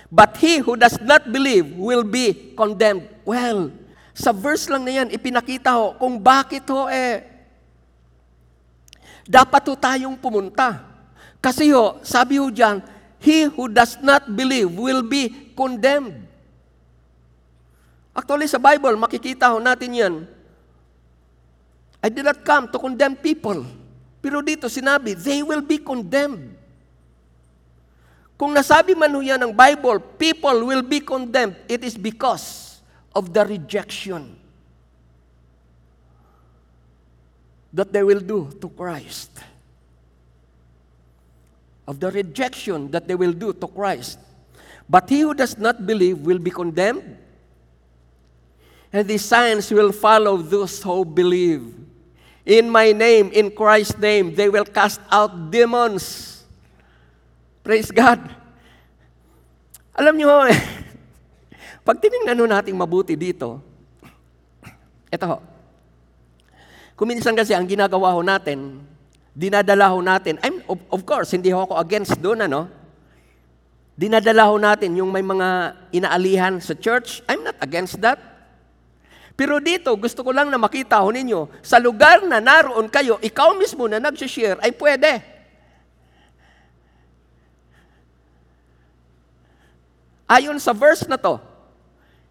but 0.08 0.40
he 0.40 0.64
who 0.64 0.80
does 0.80 0.96
not 1.04 1.28
believe 1.28 1.76
will 1.76 2.00
be 2.00 2.56
condemned. 2.56 3.04
Well, 3.28 3.68
sa 4.16 4.32
verse 4.32 4.64
lang 4.72 4.88
na 4.88 4.96
yan, 4.96 5.12
ipinakita 5.12 5.76
ho 5.76 5.92
kung 6.00 6.16
bakit 6.16 6.64
ho 6.72 6.88
eh, 6.88 7.20
dapat 9.28 9.60
ho 9.68 9.76
tayong 9.76 10.16
pumunta. 10.16 10.80
Kasi 11.36 11.68
ho, 11.76 12.00
sabi 12.00 12.40
ho 12.40 12.48
dyan, 12.48 12.80
he 13.20 13.44
who 13.44 13.68
does 13.68 14.00
not 14.00 14.24
believe 14.24 14.72
will 14.72 15.04
be 15.04 15.52
condemned. 15.52 16.31
Actually, 18.12 18.44
sa 18.48 18.60
Bible, 18.60 18.92
makikita 19.00 19.48
ho 19.48 19.56
natin 19.56 19.90
yan. 19.96 20.14
I 22.04 22.08
did 22.12 22.28
not 22.28 22.44
come 22.44 22.68
to 22.68 22.76
condemn 22.76 23.16
people. 23.16 23.64
Pero 24.20 24.44
dito 24.44 24.68
sinabi, 24.68 25.16
they 25.16 25.40
will 25.40 25.64
be 25.64 25.80
condemned. 25.80 26.54
Kung 28.36 28.52
nasabi 28.52 28.92
man 28.92 29.14
ho 29.14 29.22
yan 29.22 29.38
ng 29.38 29.54
Bible, 29.54 30.02
people 30.18 30.66
will 30.66 30.82
be 30.82 30.98
condemned, 30.98 31.56
it 31.70 31.86
is 31.86 31.94
because 31.94 32.78
of 33.14 33.30
the 33.30 33.46
rejection 33.46 34.34
that 37.72 37.92
they 37.92 38.02
will 38.02 38.20
do 38.20 38.52
to 38.60 38.68
Christ. 38.68 39.30
Of 41.88 41.98
the 41.98 42.10
rejection 42.10 42.90
that 42.90 43.08
they 43.08 43.14
will 43.14 43.32
do 43.32 43.52
to 43.52 43.66
Christ. 43.66 44.18
But 44.90 45.08
he 45.08 45.22
who 45.22 45.32
does 45.34 45.56
not 45.56 45.86
believe 45.86 46.20
will 46.20 46.38
be 46.38 46.50
condemned. 46.50 47.16
And 48.92 49.08
these 49.08 49.24
signs 49.24 49.72
will 49.72 49.88
follow 49.88 50.36
those 50.36 50.76
who 50.84 51.00
believe. 51.08 51.64
In 52.44 52.68
my 52.68 52.92
name, 52.92 53.32
in 53.32 53.48
Christ's 53.48 53.96
name, 53.96 54.36
they 54.36 54.52
will 54.52 54.68
cast 54.68 55.00
out 55.08 55.32
demons. 55.48 56.44
Praise 57.64 57.88
God. 57.88 58.20
Alam 59.96 60.20
nyo, 60.20 60.28
pag 61.88 61.96
tinignan 62.04 62.36
ho 62.36 62.44
natin 62.44 62.76
mabuti 62.76 63.16
dito, 63.16 63.64
ito 65.08 65.24
ho, 65.24 65.38
kuminsan 66.96 67.32
kasi 67.32 67.56
ang 67.56 67.64
ginagawa 67.64 68.12
ho 68.12 68.20
natin, 68.20 68.80
dinadala 69.32 69.92
ho 69.92 70.00
natin, 70.00 70.36
I'm, 70.44 70.60
of, 70.68 70.80
of 70.92 71.00
course, 71.04 71.32
hindi 71.32 71.52
ho 71.52 71.64
ako 71.64 71.80
against 71.80 72.16
doon, 72.20 72.44
ano? 72.44 72.68
Dinadala 73.96 74.48
ho 74.48 74.56
natin 74.56 74.96
yung 74.96 75.12
may 75.12 75.24
mga 75.24 75.76
inaalihan 75.92 76.56
sa 76.60 76.72
church, 76.72 77.20
I'm 77.28 77.44
not 77.44 77.56
against 77.60 78.00
that. 78.00 78.31
Pero 79.32 79.58
dito, 79.58 79.92
gusto 79.96 80.20
ko 80.20 80.30
lang 80.30 80.52
na 80.52 80.60
makita 80.60 81.00
ho 81.00 81.08
ninyo, 81.08 81.48
sa 81.64 81.80
lugar 81.80 82.20
na 82.24 82.38
naroon 82.38 82.88
kayo, 82.92 83.16
ikaw 83.24 83.56
mismo 83.56 83.88
na 83.88 83.96
nag-share, 83.96 84.60
ay 84.60 84.72
pwede. 84.76 85.24
Ayon 90.28 90.56
sa 90.60 90.72
verse 90.72 91.04
na 91.08 91.20
to, 91.20 91.40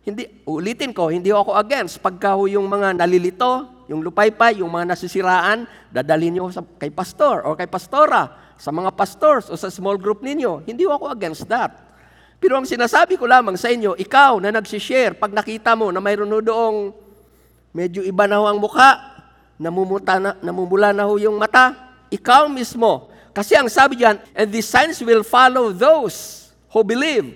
hindi, 0.02 0.26
ulitin 0.50 0.90
ko, 0.90 1.14
hindi 1.14 1.30
ako 1.30 1.54
against. 1.54 2.02
Pagka 2.02 2.34
ho 2.34 2.50
yung 2.50 2.66
mga 2.66 2.98
nalilito, 2.98 3.70
yung 3.86 4.02
lupaypay, 4.02 4.58
yung 4.58 4.74
mga 4.74 4.98
nasisiraan, 4.98 5.70
dadalhin 5.94 6.34
nyo 6.34 6.50
sa, 6.50 6.66
kay 6.66 6.90
pastor 6.90 7.46
o 7.46 7.54
kay 7.54 7.70
pastora, 7.70 8.54
sa 8.58 8.74
mga 8.74 8.94
pastors 8.94 9.50
o 9.50 9.58
sa 9.58 9.70
small 9.70 10.02
group 10.02 10.26
ninyo. 10.26 10.66
Hindi 10.66 10.90
ako 10.90 11.14
against 11.14 11.46
that. 11.50 11.91
Pero 12.42 12.58
ang 12.58 12.66
sinasabi 12.66 13.22
ko 13.22 13.30
lamang 13.30 13.54
sa 13.54 13.70
inyo, 13.70 13.94
ikaw 14.02 14.42
na 14.42 14.50
nagsishare, 14.50 15.14
pag 15.14 15.30
nakita 15.30 15.78
mo 15.78 15.94
na 15.94 16.02
mayroon 16.02 16.42
doong 16.42 16.90
medyo 17.70 18.02
iba 18.02 18.26
na 18.26 18.42
ho 18.42 18.50
ang 18.50 18.58
mukha, 18.58 18.98
namumuta 19.62 20.18
na, 20.18 20.34
namumula 20.42 20.90
na 20.90 21.06
ho 21.06 21.22
yung 21.22 21.38
mata, 21.38 21.78
ikaw 22.10 22.50
mismo. 22.50 23.14
Kasi 23.30 23.54
ang 23.54 23.70
sabi 23.70 24.02
diyan, 24.02 24.18
and 24.34 24.50
these 24.50 24.66
signs 24.66 24.98
will 25.06 25.22
follow 25.22 25.70
those 25.70 26.50
who 26.74 26.82
believe. 26.82 27.30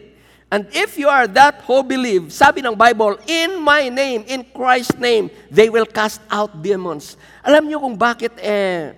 And 0.50 0.66
if 0.74 0.98
you 0.98 1.06
are 1.06 1.30
that 1.38 1.62
who 1.70 1.86
believe, 1.86 2.34
sabi 2.34 2.66
ng 2.66 2.74
Bible, 2.74 3.22
in 3.30 3.62
my 3.62 3.94
name, 3.94 4.26
in 4.26 4.42
Christ's 4.42 4.98
name, 4.98 5.30
they 5.54 5.70
will 5.70 5.86
cast 5.86 6.18
out 6.34 6.50
demons. 6.66 7.14
Alam 7.46 7.70
niyo 7.70 7.78
kung 7.78 7.94
bakit 7.94 8.34
eh, 8.42 8.98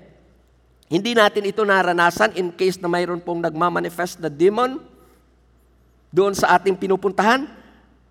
hindi 0.88 1.12
natin 1.12 1.44
ito 1.44 1.68
naranasan 1.68 2.32
in 2.40 2.48
case 2.56 2.80
na 2.80 2.88
mayroon 2.88 3.20
pong 3.20 3.44
nagmamanifest 3.44 4.24
na 4.24 4.32
demon 4.32 4.80
doon 6.12 6.34
sa 6.34 6.56
ating 6.56 6.76
pinupuntahan? 6.76 7.48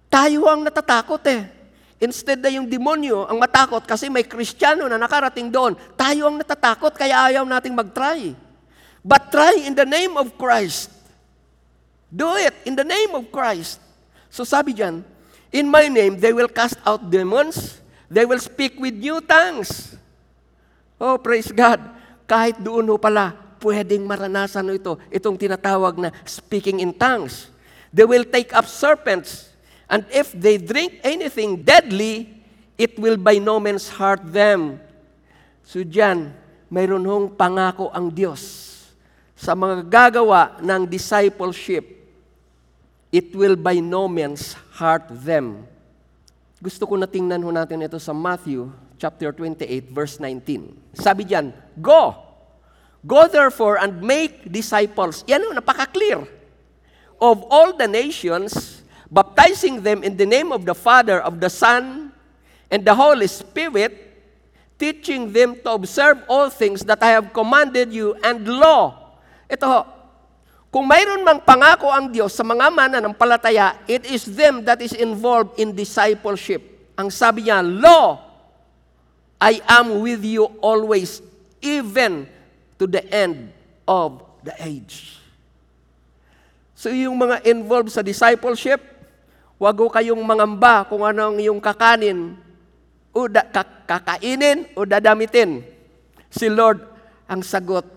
Tayo 0.06 0.46
ang 0.46 0.62
natatakot 0.62 1.20
eh. 1.28 1.56
Instead 1.96 2.44
na 2.44 2.52
yung 2.52 2.68
demonyo 2.68 3.24
ang 3.24 3.40
matakot 3.40 3.80
kasi 3.88 4.12
may 4.12 4.20
kristyano 4.20 4.85
na 4.85 5.00
nakarating 5.00 5.48
doon, 5.48 5.72
tayo 5.96 6.28
ang 6.28 6.37
natatakot 6.37 6.92
kaya 6.92 7.32
ayaw 7.32 7.44
nating 7.48 7.72
mag-try. 7.72 8.37
But 9.00 9.32
try 9.32 9.64
in 9.64 9.72
the 9.72 9.88
name 9.88 10.12
of 10.20 10.37
Christ. 10.37 10.92
Do 12.12 12.37
it 12.37 12.52
in 12.68 12.76
the 12.76 12.85
name 12.85 13.16
of 13.16 13.32
Christ. 13.32 13.80
So 14.28 14.44
sabi 14.44 14.76
diyan, 14.76 15.00
in 15.48 15.66
my 15.72 15.88
name 15.88 16.20
they 16.20 16.37
will 16.37 16.52
cast 16.52 16.76
out 16.85 17.00
demons, 17.09 17.80
they 18.12 18.28
will 18.28 18.40
speak 18.42 18.76
with 18.76 18.92
new 18.92 19.24
tongues. 19.24 19.96
Oh, 21.00 21.16
praise 21.16 21.48
God. 21.48 21.80
Kahit 22.28 22.61
doon 22.61 22.88
ho 22.92 23.00
pala, 23.00 23.32
pwedeng 23.64 24.04
maranasan 24.04 24.68
ito, 24.74 25.00
itong 25.09 25.38
tinatawag 25.40 25.96
na 25.96 26.11
speaking 26.28 26.85
in 26.85 26.92
tongues. 26.92 27.48
They 27.92 28.05
will 28.05 28.25
take 28.25 28.55
up 28.55 28.66
serpents, 28.66 29.51
and 29.87 30.05
if 30.11 30.33
they 30.35 30.59
drink 30.59 31.01
anything 31.03 31.62
deadly, 31.62 32.42
it 32.77 32.99
will 32.99 33.16
by 33.16 33.38
no 33.38 33.59
means 33.59 33.88
hurt 33.88 34.20
them. 34.25 34.81
So 35.66 35.83
diyan, 35.83 36.31
mayroon 36.70 37.07
hong 37.07 37.27
pangako 37.35 37.90
ang 37.90 38.12
Diyos 38.12 38.75
sa 39.37 39.53
mga 39.53 39.85
gagawa 39.87 40.57
ng 40.64 40.88
discipleship 40.88 41.96
it 43.16 43.33
will 43.33 43.57
by 43.57 43.81
no 43.81 44.09
means 44.09 44.53
hurt 44.77 45.09
them. 45.09 45.64
Gusto 46.61 46.85
ko 46.88 47.01
na 47.01 47.09
tingnan 47.09 47.40
ho 47.40 47.49
natin 47.53 47.85
ito 47.85 47.96
sa 47.96 48.12
Matthew 48.12 48.68
chapter 49.01 49.33
28 49.33 49.64
verse 49.92 50.20
19. 50.20 50.96
Sabi 50.96 51.25
diyan, 51.25 51.53
Go! 51.81 52.16
Go 53.07 53.31
therefore 53.31 53.79
and 53.79 54.03
make 54.03 54.51
disciples. 54.51 55.22
Yan 55.31 55.46
o, 55.46 55.55
napaka-clear. 55.55 56.27
Of 57.16 57.44
all 57.48 57.72
the 57.72 57.88
nations, 57.88 58.83
baptizing 59.11 59.81
them 59.81 60.05
in 60.05 60.16
the 60.16 60.26
name 60.26 60.52
of 60.52 60.64
the 60.64 60.74
Father, 60.74 61.20
of 61.20 61.40
the 61.40 61.48
Son, 61.48 62.12
and 62.70 62.85
the 62.85 62.94
Holy 62.94 63.26
Spirit, 63.26 64.07
teaching 64.79 65.33
them 65.33 65.57
to 65.64 65.72
observe 65.72 66.20
all 66.29 66.50
things 66.50 66.85
that 66.85 67.02
I 67.02 67.16
have 67.16 67.33
commanded 67.33 67.92
you, 67.92 68.14
and 68.20 68.44
law. 68.44 69.16
Ito 69.48 69.64
ho, 69.64 69.81
kung 70.68 70.85
mayroon 70.85 71.24
mang 71.24 71.40
pangako 71.40 71.88
ang 71.88 72.12
Diyos 72.12 72.37
sa 72.37 72.44
mga 72.44 72.68
mananampalataya, 72.68 73.81
it 73.88 74.05
is 74.12 74.29
them 74.29 74.61
that 74.68 74.85
is 74.85 74.92
involved 74.92 75.57
in 75.57 75.72
discipleship. 75.72 76.61
Ang 77.00 77.09
sabi 77.09 77.48
niya, 77.48 77.64
Law, 77.64 78.20
I 79.40 79.61
am 79.64 80.05
with 80.05 80.20
you 80.20 80.44
always, 80.61 81.24
even 81.64 82.29
to 82.76 82.85
the 82.85 83.05
end 83.09 83.52
of 83.88 84.20
the 84.44 84.52
age. 84.61 85.16
So 86.77 86.93
yung 86.93 87.17
mga 87.17 87.41
involved 87.49 87.89
sa 87.89 88.05
discipleship, 88.05 88.85
wag 89.57 89.81
kayong 89.81 90.21
mangamba 90.21 90.85
kung 90.85 91.01
ano 91.01 91.33
ang 91.33 91.37
iyong 91.41 91.57
kakanin, 91.57 92.37
o 93.17 93.25
da, 93.33 93.49
kakainin 93.89 94.69
o 94.77 94.85
dadamitin. 94.85 95.65
Si 96.29 96.53
Lord 96.53 96.85
ang 97.25 97.41
sagot, 97.41 97.89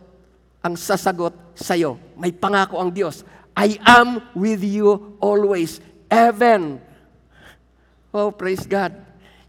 ang 0.64 0.80
sasagot 0.80 1.36
sa 1.52 1.76
iyo. 1.76 2.00
May 2.16 2.32
pangako 2.32 2.80
ang 2.80 2.88
Diyos. 2.88 3.28
I 3.52 3.76
am 3.84 4.24
with 4.32 4.64
you 4.64 5.20
always, 5.20 5.84
even. 6.08 6.80
Oh, 8.16 8.32
praise 8.32 8.64
God. 8.64 8.96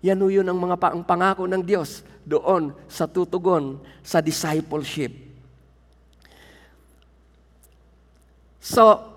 Yan 0.03 0.19
yun 0.27 0.51
ang 0.51 0.59
mga 0.59 0.75
pa- 0.75 0.90
ang 0.90 1.07
pangako 1.07 1.47
ng 1.47 1.62
Diyos 1.62 2.03
doon 2.27 2.75
sa 2.90 3.07
tutugon 3.07 3.79
sa 4.03 4.19
discipleship. 4.19 5.14
So, 8.59 9.11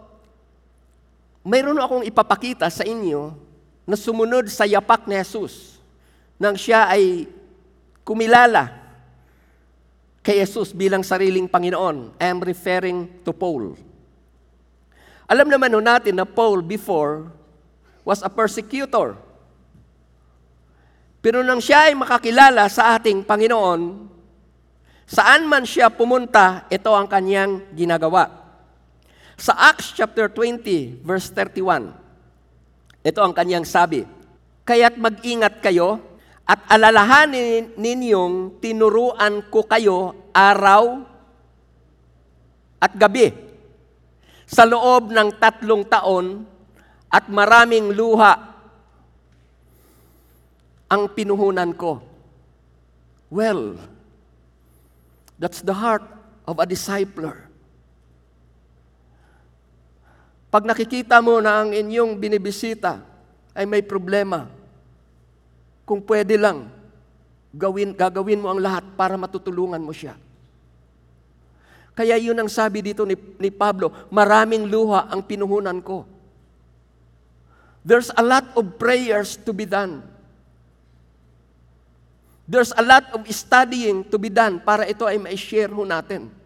mayroon 1.43 1.79
akong 1.79 2.07
ipapakita 2.07 2.71
sa 2.71 2.87
inyo 2.87 3.35
na 3.83 3.99
sumunod 3.99 4.47
sa 4.47 4.63
yapak 4.63 5.05
ni 5.05 5.19
Jesus 5.19 5.77
nang 6.39 6.55
siya 6.55 6.87
ay 6.87 7.27
kumilala 8.03 8.71
kay 10.23 10.39
Jesus 10.39 10.71
bilang 10.71 11.03
sariling 11.03 11.51
Panginoon. 11.51 12.15
I 12.15 12.31
am 12.31 12.39
referring 12.39 13.23
to 13.27 13.35
Paul. 13.35 13.75
Alam 15.27 15.47
naman 15.51 15.71
ho 15.75 15.79
natin 15.83 16.15
na 16.15 16.27
Paul 16.27 16.63
before 16.63 17.27
was 18.03 18.23
a 18.23 18.31
persecutor. 18.31 19.15
Pero 21.23 21.39
nang 21.39 21.63
siya 21.63 21.87
ay 21.87 21.95
makakilala 21.95 22.67
sa 22.67 22.99
ating 22.99 23.23
Panginoon, 23.23 24.11
saan 25.07 25.47
man 25.47 25.63
siya 25.63 25.87
pumunta, 25.87 26.67
ito 26.67 26.91
ang 26.91 27.07
kanyang 27.07 27.63
ginagawa. 27.71 28.42
Sa 29.43 29.51
Acts 29.59 29.91
chapter 29.91 30.31
20, 30.31 31.03
verse 31.03 31.27
31, 31.27 31.91
ito 33.03 33.19
ang 33.19 33.35
kanyang 33.35 33.67
sabi, 33.67 34.07
Kaya't 34.63 34.95
mag-ingat 34.95 35.59
kayo 35.59 35.99
at 36.47 36.63
alalahanin 36.71 37.75
ninyong 37.75 38.63
tinuruan 38.63 39.43
ko 39.51 39.67
kayo 39.67 40.31
araw 40.31 41.03
at 42.79 42.95
gabi 42.95 43.35
sa 44.47 44.63
loob 44.63 45.11
ng 45.11 45.35
tatlong 45.35 45.83
taon 45.91 46.47
at 47.11 47.27
maraming 47.27 47.91
luha 47.91 48.39
ang 50.87 51.11
pinuhunan 51.11 51.75
ko. 51.75 51.99
Well, 53.27 53.75
that's 55.35 55.59
the 55.59 55.75
heart 55.75 56.07
of 56.47 56.63
a 56.63 56.67
discipler. 56.67 57.51
Pag 60.53 60.69
nakikita 60.69 61.17
mo 61.17 61.41
na 61.41 61.65
ang 61.65 61.73
inyong 61.73 62.13
binibisita 62.13 63.01
ay 63.57 63.65
may 63.65 63.81
problema, 63.81 64.45
kung 65.81 65.97
pwede 66.05 66.37
lang, 66.37 66.69
gawin, 67.49 67.97
gagawin 67.97 68.37
mo 68.37 68.53
ang 68.53 68.61
lahat 68.61 68.85
para 68.93 69.17
matutulungan 69.17 69.81
mo 69.81 69.89
siya. 69.89 70.13
Kaya 71.97 72.21
yun 72.21 72.37
ang 72.37 72.45
sabi 72.53 72.85
dito 72.85 73.01
ni, 73.01 73.17
ni 73.41 73.49
Pablo, 73.49 73.89
maraming 74.13 74.69
luha 74.69 75.09
ang 75.09 75.25
pinuhunan 75.25 75.81
ko. 75.81 76.05
There's 77.81 78.13
a 78.13 78.21
lot 78.21 78.53
of 78.53 78.77
prayers 78.77 79.41
to 79.49 79.57
be 79.57 79.65
done. 79.65 80.05
There's 82.45 82.69
a 82.77 82.85
lot 82.85 83.09
of 83.09 83.25
studying 83.33 84.05
to 84.05 84.21
be 84.21 84.29
done 84.29 84.61
para 84.61 84.85
ito 84.85 85.09
ay 85.09 85.17
ma-share 85.17 85.73
ho 85.73 85.81
natin. 85.81 86.42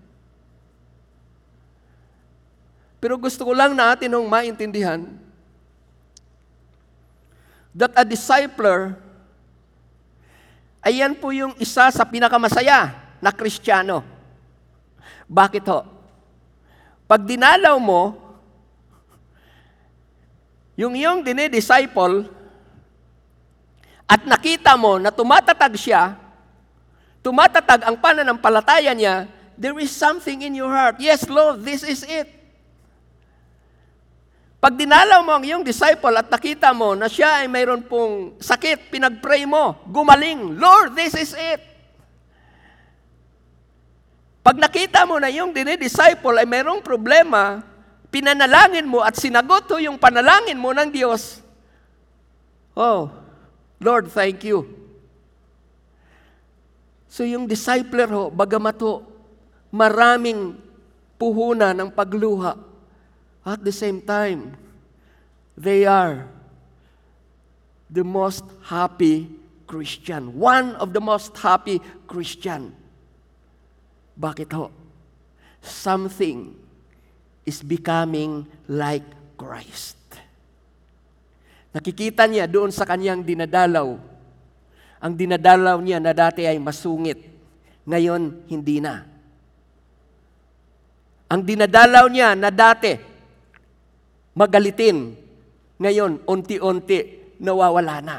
Pero 2.97 3.15
gusto 3.17 3.45
ko 3.45 3.53
lang 3.53 3.77
na 3.77 3.93
atin 3.93 4.13
hong 4.17 4.25
maintindihan 4.25 5.05
that 7.77 7.93
a 7.93 8.01
discipler, 8.01 8.97
ayan 10.81 11.13
po 11.13 11.29
yung 11.29 11.53
isa 11.61 11.93
sa 11.93 12.01
pinakamasaya 12.01 12.89
na 13.21 13.29
kristyano. 13.29 14.01
Bakit 15.29 15.63
ho? 15.69 15.85
Pag 17.05 17.21
dinalaw 17.21 17.77
mo, 17.77 18.17
yung 20.73 20.97
iyong 20.97 21.21
dinidisciple, 21.21 22.33
at 24.07 24.23
nakita 24.23 24.73
mo 24.79 24.97
na 24.97 25.11
tumatatag 25.11 25.75
siya, 25.75 26.15
tumatatag 27.19 27.83
ang 27.85 27.99
pananampalataya 27.99 28.95
niya, 28.95 29.27
there 29.59 29.75
is 29.77 29.91
something 29.91 30.41
in 30.41 30.55
your 30.55 30.71
heart. 30.71 30.97
Yes, 30.97 31.27
Lord, 31.27 31.61
this 31.61 31.83
is 31.83 32.01
it. 32.07 32.36
Pag 34.57 34.73
dinalaw 34.73 35.21
mo 35.21 35.37
ang 35.37 35.45
iyong 35.45 35.61
disciple 35.61 36.17
at 36.17 36.33
nakita 36.33 36.73
mo 36.73 36.97
na 36.97 37.05
siya 37.05 37.45
ay 37.45 37.47
mayroon 37.47 37.85
pong 37.85 38.41
sakit, 38.41 38.89
pinag-pray 38.89 39.45
mo, 39.45 39.77
gumaling, 39.85 40.57
Lord, 40.57 40.97
this 40.97 41.13
is 41.13 41.37
it. 41.37 41.61
Pag 44.41 44.57
nakita 44.57 45.05
mo 45.05 45.21
na 45.21 45.29
yung 45.29 45.53
dinidisciple 45.53 46.41
ay 46.41 46.49
mayroong 46.49 46.81
problema, 46.81 47.61
pinanalangin 48.09 48.89
mo 48.89 49.05
at 49.05 49.13
sinagot 49.13 49.69
ho 49.69 49.77
yung 49.77 50.01
panalangin 50.01 50.57
mo 50.57 50.73
ng 50.73 50.89
Diyos, 50.89 51.43
oh, 52.73 53.13
Lord, 53.77 54.09
thank 54.09 54.41
you. 54.41 54.65
So 57.05 57.21
yung 57.21 57.45
discipler 57.45 58.09
ho, 58.09 58.33
bagamat 58.33 58.81
ho, 58.81 59.05
maraming 59.69 60.57
puhunan 61.21 61.77
ng 61.77 61.89
pagluha, 61.93 62.66
at 63.47 63.63
the 63.63 63.71
same 63.71 64.03
time, 64.03 64.59
they 65.55 65.87
are 65.87 66.27
the 67.87 68.03
most 68.03 68.43
happy 68.67 69.31
Christian. 69.63 70.35
One 70.35 70.75
of 70.75 70.91
the 70.91 70.99
most 70.99 71.31
happy 71.39 71.79
Christian. 72.03 72.75
Bakit 74.19 74.51
ho? 74.51 74.67
Something 75.63 76.59
is 77.47 77.63
becoming 77.63 78.43
like 78.67 79.07
Christ. 79.39 79.95
Nakikita 81.71 82.27
niya 82.27 82.51
doon 82.51 82.75
sa 82.75 82.83
kanyang 82.83 83.23
dinadalaw. 83.23 83.95
Ang 84.99 85.13
dinadalaw 85.15 85.79
niya 85.79 86.03
na 86.03 86.11
dati 86.11 86.43
ay 86.43 86.59
masungit. 86.59 87.23
Ngayon, 87.87 88.43
hindi 88.51 88.83
na. 88.83 89.07
Ang 91.31 91.41
dinadalaw 91.47 92.11
niya 92.11 92.35
na 92.35 92.51
dati 92.51 93.16
magalitin. 94.37 95.17
Ngayon, 95.81 96.21
unti-unti, 96.29 97.33
nawawala 97.41 97.97
na. 98.05 98.17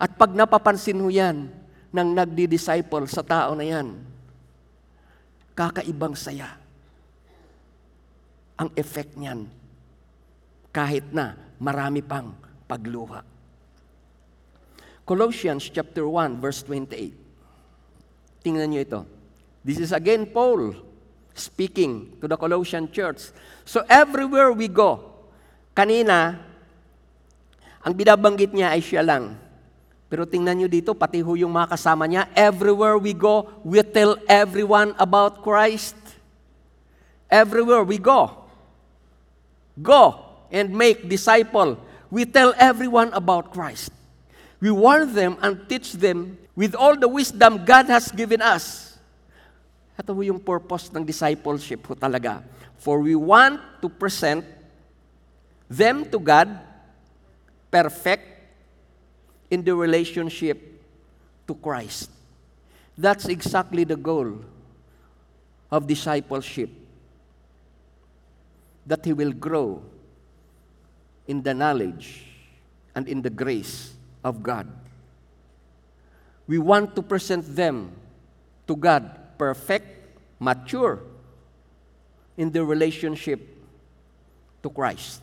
At 0.00 0.16
pag 0.16 0.32
napapansin 0.32 0.98
mo 0.98 1.12
yan 1.12 1.52
ng 1.92 2.08
nagdi-disciple 2.16 3.04
sa 3.06 3.20
tao 3.20 3.52
na 3.52 3.64
yan, 3.68 3.92
kakaibang 5.52 6.16
saya 6.16 6.56
ang 8.56 8.72
effect 8.72 9.14
niyan 9.20 9.48
kahit 10.72 11.12
na 11.12 11.36
marami 11.60 12.00
pang 12.00 12.32
pagluha. 12.64 13.20
Colossians 15.04 15.68
chapter 15.68 16.08
1 16.08 16.40
verse 16.40 16.64
28. 16.64 18.42
Tingnan 18.42 18.68
niyo 18.72 18.80
ito. 18.82 19.00
This 19.62 19.78
is 19.78 19.92
again 19.94 20.26
Paul 20.26 20.91
speaking 21.34 22.16
to 22.20 22.28
the 22.28 22.36
Colossian 22.36 22.90
church. 22.92 23.32
So 23.64 23.84
everywhere 23.88 24.52
we 24.52 24.68
go, 24.68 25.22
kanina, 25.76 26.38
ang 27.82 27.94
binabanggit 27.96 28.54
niya 28.54 28.72
ay 28.72 28.80
siya 28.84 29.02
lang. 29.02 29.36
Pero 30.12 30.28
tingnan 30.28 30.60
nyo 30.60 30.68
dito, 30.68 30.92
pati 30.92 31.24
ho 31.24 31.32
yung 31.32 31.56
mga 31.56 31.72
kasama 31.72 32.04
niya, 32.04 32.28
everywhere 32.36 33.00
we 33.00 33.16
go, 33.16 33.48
we 33.64 33.80
tell 33.80 34.20
everyone 34.28 34.92
about 35.00 35.40
Christ. 35.40 35.96
Everywhere 37.32 37.80
we 37.80 37.96
go. 37.96 38.44
Go 39.80 40.20
and 40.52 40.68
make 40.68 41.08
disciple. 41.08 41.80
We 42.12 42.28
tell 42.28 42.52
everyone 42.60 43.08
about 43.16 43.56
Christ. 43.56 43.88
We 44.60 44.68
warn 44.68 45.16
them 45.16 45.40
and 45.40 45.64
teach 45.64 45.96
them 45.96 46.36
with 46.52 46.76
all 46.76 46.92
the 46.92 47.08
wisdom 47.08 47.64
God 47.64 47.88
has 47.88 48.12
given 48.12 48.44
us. 48.44 48.91
Ito 49.98 50.16
yung 50.24 50.40
purpose 50.40 50.88
ng 50.88 51.04
discipleship 51.04 51.84
ho 51.84 51.92
talaga. 51.92 52.40
For 52.80 52.98
we 52.98 53.14
want 53.14 53.60
to 53.84 53.88
present 53.92 54.42
them 55.68 56.08
to 56.08 56.18
God 56.18 56.48
perfect 57.70 58.24
in 59.52 59.62
the 59.64 59.76
relationship 59.76 60.58
to 61.46 61.54
Christ. 61.54 62.10
That's 62.96 63.28
exactly 63.28 63.84
the 63.84 63.96
goal 63.96 64.44
of 65.70 65.86
discipleship. 65.86 66.68
That 68.84 69.04
he 69.04 69.12
will 69.12 69.32
grow 69.32 69.80
in 71.28 71.42
the 71.42 71.54
knowledge 71.54 72.26
and 72.94 73.08
in 73.08 73.22
the 73.22 73.30
grace 73.30 73.94
of 74.24 74.42
God. 74.42 74.68
We 76.46 76.58
want 76.58 76.96
to 76.96 77.02
present 77.02 77.46
them 77.54 77.92
to 78.66 78.74
God 78.74 79.21
perfect, 79.42 79.90
mature 80.38 81.02
in 82.38 82.54
their 82.54 82.62
relationship 82.62 83.42
to 84.62 84.70
Christ. 84.70 85.18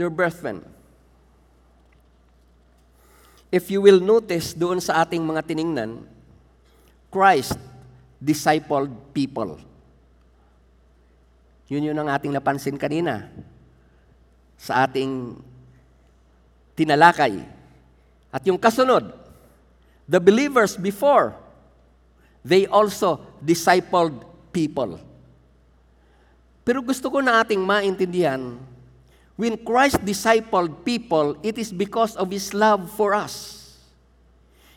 Dear 0.00 0.08
brethren, 0.08 0.64
if 3.52 3.68
you 3.68 3.84
will 3.84 4.00
notice 4.00 4.56
doon 4.56 4.80
sa 4.80 5.04
ating 5.04 5.20
mga 5.20 5.44
tiningnan, 5.44 6.00
Christ 7.12 7.60
discipled 8.16 8.88
people. 9.12 9.60
Yun 11.68 11.92
yun 11.92 11.98
ang 12.00 12.08
ating 12.08 12.32
napansin 12.32 12.80
kanina 12.80 13.28
sa 14.56 14.88
ating 14.88 15.36
tinalakay. 16.72 17.44
At 18.32 18.40
yung 18.48 18.56
kasunod, 18.56 19.12
the 20.08 20.16
believers 20.16 20.80
before, 20.80 21.36
they 22.44 22.66
also 22.66 23.20
discipled 23.40 24.24
people. 24.52 25.00
Pero 26.64 26.84
gusto 26.84 27.08
ko 27.08 27.18
na 27.24 27.40
ating 27.40 27.60
maintindihan, 27.60 28.60
when 29.34 29.56
Christ 29.56 30.00
discipled 30.04 30.84
people, 30.84 31.36
it 31.40 31.56
is 31.56 31.72
because 31.72 32.14
of 32.16 32.28
His 32.28 32.52
love 32.52 32.88
for 32.92 33.16
us. 33.16 33.58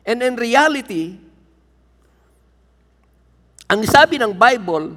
And 0.04 0.20
in 0.24 0.36
reality, 0.36 1.20
ang 3.68 3.84
sabi 3.88 4.20
ng 4.20 4.36
Bible, 4.36 4.96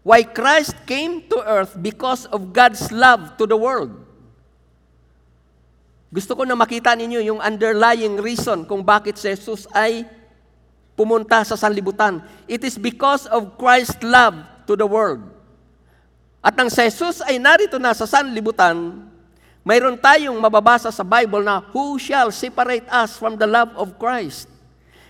why 0.00 0.24
Christ 0.24 0.74
came 0.88 1.22
to 1.28 1.38
earth 1.44 1.76
because 1.76 2.24
of 2.30 2.52
God's 2.54 2.88
love 2.90 3.36
to 3.36 3.44
the 3.44 3.58
world. 3.58 3.92
Gusto 6.10 6.34
ko 6.34 6.42
na 6.42 6.58
makita 6.58 6.96
ninyo 6.98 7.22
yung 7.22 7.38
underlying 7.38 8.18
reason 8.18 8.66
kung 8.66 8.82
bakit 8.82 9.14
si 9.14 9.30
Jesus 9.30 9.70
ay 9.70 10.02
pumunta 11.00 11.40
sa 11.48 11.56
sanlibutan. 11.56 12.20
It 12.44 12.60
is 12.60 12.76
because 12.76 13.24
of 13.32 13.56
Christ's 13.56 14.04
love 14.04 14.36
to 14.68 14.76
the 14.76 14.84
world. 14.84 15.24
At 16.44 16.52
nang 16.52 16.68
si 16.68 16.84
Jesus 16.84 17.24
ay 17.24 17.40
narito 17.40 17.80
na 17.80 17.96
sa 17.96 18.04
sanlibutan, 18.04 19.08
mayroon 19.64 19.96
tayong 19.96 20.36
mababasa 20.36 20.92
sa 20.92 21.00
Bible 21.00 21.40
na, 21.40 21.64
Who 21.72 21.96
shall 21.96 22.28
separate 22.28 22.84
us 22.92 23.16
from 23.16 23.40
the 23.40 23.48
love 23.48 23.72
of 23.80 23.96
Christ? 23.96 24.44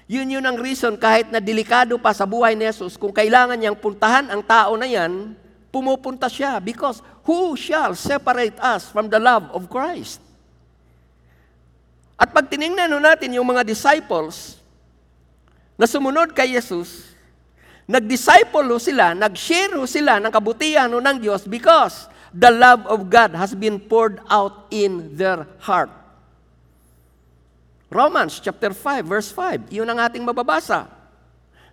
Yun 0.07 0.38
yun 0.38 0.46
ang 0.46 0.59
reason 0.59 0.94
kahit 0.94 1.31
na 1.35 1.42
delikado 1.42 1.98
pa 1.98 2.14
sa 2.14 2.22
buhay 2.22 2.55
ni 2.55 2.70
Jesus, 2.70 2.94
kung 2.94 3.11
kailangan 3.11 3.59
niyang 3.59 3.79
puntahan 3.79 4.31
ang 4.31 4.42
tao 4.46 4.79
na 4.79 4.87
yan, 4.87 5.35
pumupunta 5.74 6.31
siya 6.31 6.62
because 6.62 7.03
who 7.26 7.55
shall 7.59 7.98
separate 7.98 8.59
us 8.62 8.90
from 8.90 9.11
the 9.11 9.18
love 9.18 9.51
of 9.55 9.66
Christ? 9.66 10.22
At 12.14 12.30
pag 12.30 12.47
tinignan 12.47 12.95
natin 13.01 13.38
yung 13.38 13.49
mga 13.49 13.66
disciples 13.66 14.60
na 15.81 15.89
sumunod 15.89 16.37
kay 16.37 16.53
Jesus, 16.53 17.16
ho 17.89 18.76
sila, 18.76 19.16
nag-share 19.16 19.81
sila 19.89 20.20
ng 20.20 20.28
kabutihan 20.28 20.93
ng 20.93 21.16
Diyos 21.16 21.49
because 21.49 22.05
the 22.37 22.53
love 22.53 22.85
of 22.85 23.09
God 23.09 23.33
has 23.33 23.57
been 23.57 23.81
poured 23.81 24.20
out 24.28 24.68
in 24.68 25.16
their 25.16 25.49
heart. 25.64 25.89
Romans 27.89 28.39
chapter 28.39 28.76
5 28.76 29.09
verse 29.09 29.33
5. 29.33 29.72
Iyon 29.72 29.89
ang 29.89 30.05
ating 30.05 30.22
mababasa. 30.22 30.87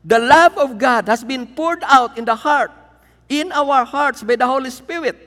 The 0.07 0.17
love 0.17 0.55
of 0.55 0.79
God 0.79 1.05
has 1.11 1.21
been 1.21 1.43
poured 1.43 1.83
out 1.83 2.15
in 2.15 2.23
the 2.23 2.33
heart, 2.33 2.71
in 3.27 3.51
our 3.51 3.83
hearts 3.83 4.23
by 4.23 4.39
the 4.39 4.47
Holy 4.47 4.71
Spirit. 4.71 5.19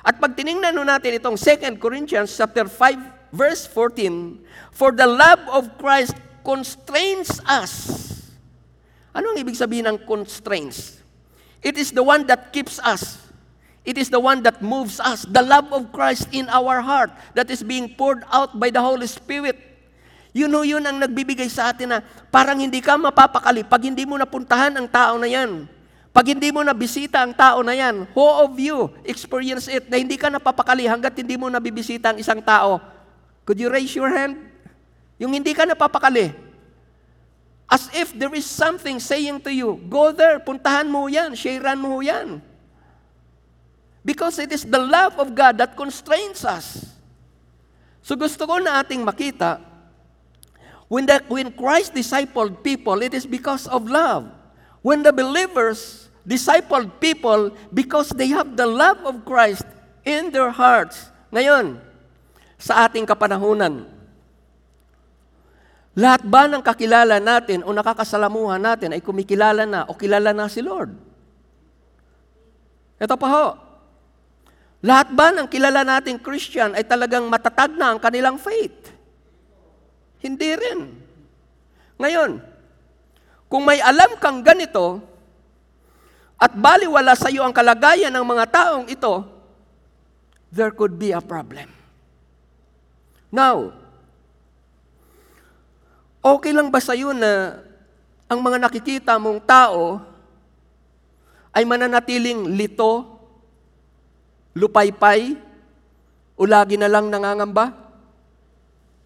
At 0.00 0.16
pag 0.16 0.32
tiningnan 0.34 0.72
natin 0.72 1.20
itong 1.20 1.36
2 1.36 1.76
Corinthians 1.76 2.32
chapter 2.32 2.64
5 2.64 3.28
verse 3.30 3.68
14, 3.68 4.40
for 4.72 4.90
the 4.90 5.06
love 5.06 5.42
of 5.52 5.68
Christ 5.76 6.16
constrains 6.46 7.42
us. 7.42 7.98
Ano 9.10 9.34
ang 9.34 9.38
ibig 9.42 9.58
sabihin 9.58 9.90
ng 9.90 9.98
constraints? 10.06 11.02
It 11.58 11.74
is 11.74 11.90
the 11.90 12.06
one 12.06 12.22
that 12.30 12.54
keeps 12.54 12.78
us. 12.78 13.18
It 13.82 13.98
is 13.98 14.06
the 14.06 14.22
one 14.22 14.46
that 14.46 14.62
moves 14.62 15.02
us. 15.02 15.26
The 15.26 15.42
love 15.42 15.74
of 15.74 15.90
Christ 15.90 16.30
in 16.30 16.46
our 16.46 16.78
heart 16.78 17.10
that 17.34 17.50
is 17.50 17.66
being 17.66 17.90
poured 17.98 18.22
out 18.30 18.54
by 18.54 18.70
the 18.70 18.78
Holy 18.78 19.10
Spirit. 19.10 19.58
Yun 20.30 20.52
ho 20.54 20.62
yun 20.62 20.84
ang 20.86 21.02
nagbibigay 21.02 21.50
sa 21.50 21.74
atin 21.74 21.96
na 21.96 21.98
parang 22.30 22.60
hindi 22.60 22.78
ka 22.78 22.94
mapapakali 22.94 23.66
pag 23.66 23.82
hindi 23.82 24.04
mo 24.06 24.14
napuntahan 24.14 24.70
ang 24.78 24.86
tao 24.86 25.18
na 25.18 25.26
yan. 25.26 25.66
Pag 26.12 26.32
hindi 26.32 26.48
mo 26.52 26.62
nabisita 26.62 27.24
ang 27.24 27.32
tao 27.34 27.60
na 27.66 27.74
yan, 27.74 28.06
who 28.14 28.24
of 28.24 28.52
you 28.56 28.88
experience 29.02 29.66
it 29.66 29.88
na 29.90 29.98
hindi 29.98 30.14
ka 30.16 30.30
napapakali 30.30 30.86
hanggat 30.86 31.16
hindi 31.18 31.34
mo 31.40 31.48
nabibisita 31.50 32.12
ang 32.12 32.18
isang 32.20 32.40
tao? 32.44 32.78
Could 33.48 33.58
you 33.58 33.72
raise 33.72 33.92
your 33.96 34.12
hand? 34.12 34.45
Yung 35.16 35.32
hindi 35.32 35.56
ka 35.56 35.64
napapakali. 35.64 36.32
As 37.66 37.90
if 37.90 38.14
there 38.14 38.32
is 38.36 38.46
something 38.46 39.00
saying 39.02 39.42
to 39.42 39.50
you, 39.50 39.80
go 39.90 40.14
there, 40.14 40.38
puntahan 40.38 40.86
mo 40.86 41.10
yan, 41.10 41.34
sharean 41.34 41.82
mo 41.82 41.98
yan. 41.98 42.38
Because 44.06 44.38
it 44.38 44.54
is 44.54 44.62
the 44.62 44.78
love 44.78 45.18
of 45.18 45.34
God 45.34 45.58
that 45.58 45.74
constrains 45.74 46.46
us. 46.46 46.86
So 48.06 48.14
gusto 48.14 48.46
ko 48.46 48.62
na 48.62 48.78
ating 48.78 49.02
makita, 49.02 49.58
when, 50.86 51.10
the, 51.10 51.18
when 51.26 51.50
Christ 51.50 51.90
discipled 51.90 52.62
people, 52.62 53.02
it 53.02 53.10
is 53.18 53.26
because 53.26 53.66
of 53.66 53.90
love. 53.90 54.30
When 54.86 55.02
the 55.02 55.10
believers 55.10 56.06
discipled 56.26 56.98
people 56.98 57.54
because 57.70 58.10
they 58.10 58.26
have 58.34 58.58
the 58.58 58.66
love 58.66 58.98
of 59.06 59.22
Christ 59.22 59.62
in 60.02 60.34
their 60.34 60.50
hearts. 60.50 61.10
Ngayon, 61.30 61.78
sa 62.58 62.86
ating 62.86 63.06
kapanahunan, 63.06 63.86
lahat 65.96 66.28
ba 66.28 66.44
ng 66.44 66.60
kakilala 66.60 67.16
natin 67.16 67.64
o 67.64 67.72
nakakasalamuhan 67.72 68.60
natin 68.60 68.92
ay 68.92 69.00
kumikilala 69.00 69.64
na 69.64 69.88
o 69.88 69.96
kilala 69.96 70.36
na 70.36 70.44
si 70.44 70.60
Lord? 70.60 70.92
Ito 73.00 73.16
pa 73.16 73.28
ho. 73.32 73.46
Lahat 74.84 75.08
ba 75.08 75.32
ng 75.32 75.48
kilala 75.48 75.88
nating 75.88 76.20
Christian 76.20 76.76
ay 76.76 76.84
talagang 76.84 77.24
matatag 77.32 77.72
na 77.74 77.96
ang 77.96 77.98
kanilang 77.98 78.36
faith? 78.36 78.92
Hindi 80.20 80.52
rin. 80.52 80.80
Ngayon, 81.96 82.44
kung 83.48 83.64
may 83.64 83.80
alam 83.80 84.20
kang 84.20 84.44
ganito, 84.44 85.00
at 86.36 86.52
baliwala 86.52 87.16
sa 87.16 87.32
iyo 87.32 87.40
ang 87.40 87.56
kalagayan 87.56 88.12
ng 88.12 88.26
mga 88.26 88.44
taong 88.52 88.86
ito, 88.92 89.24
there 90.52 90.68
could 90.76 91.00
be 91.00 91.16
a 91.16 91.24
problem. 91.24 91.72
Now, 93.32 93.72
okay 96.26 96.50
lang 96.50 96.74
ba 96.74 96.82
sa 96.82 96.98
iyo 96.98 97.14
na 97.14 97.62
ang 98.26 98.42
mga 98.42 98.58
nakikita 98.58 99.14
mong 99.22 99.38
tao 99.46 100.02
ay 101.54 101.62
mananatiling 101.62 102.50
lito, 102.50 103.06
lupaypay, 104.58 105.38
o 106.36 106.44
lagi 106.44 106.76
na 106.76 106.90
lang 106.90 107.08
nangangamba? 107.08 107.72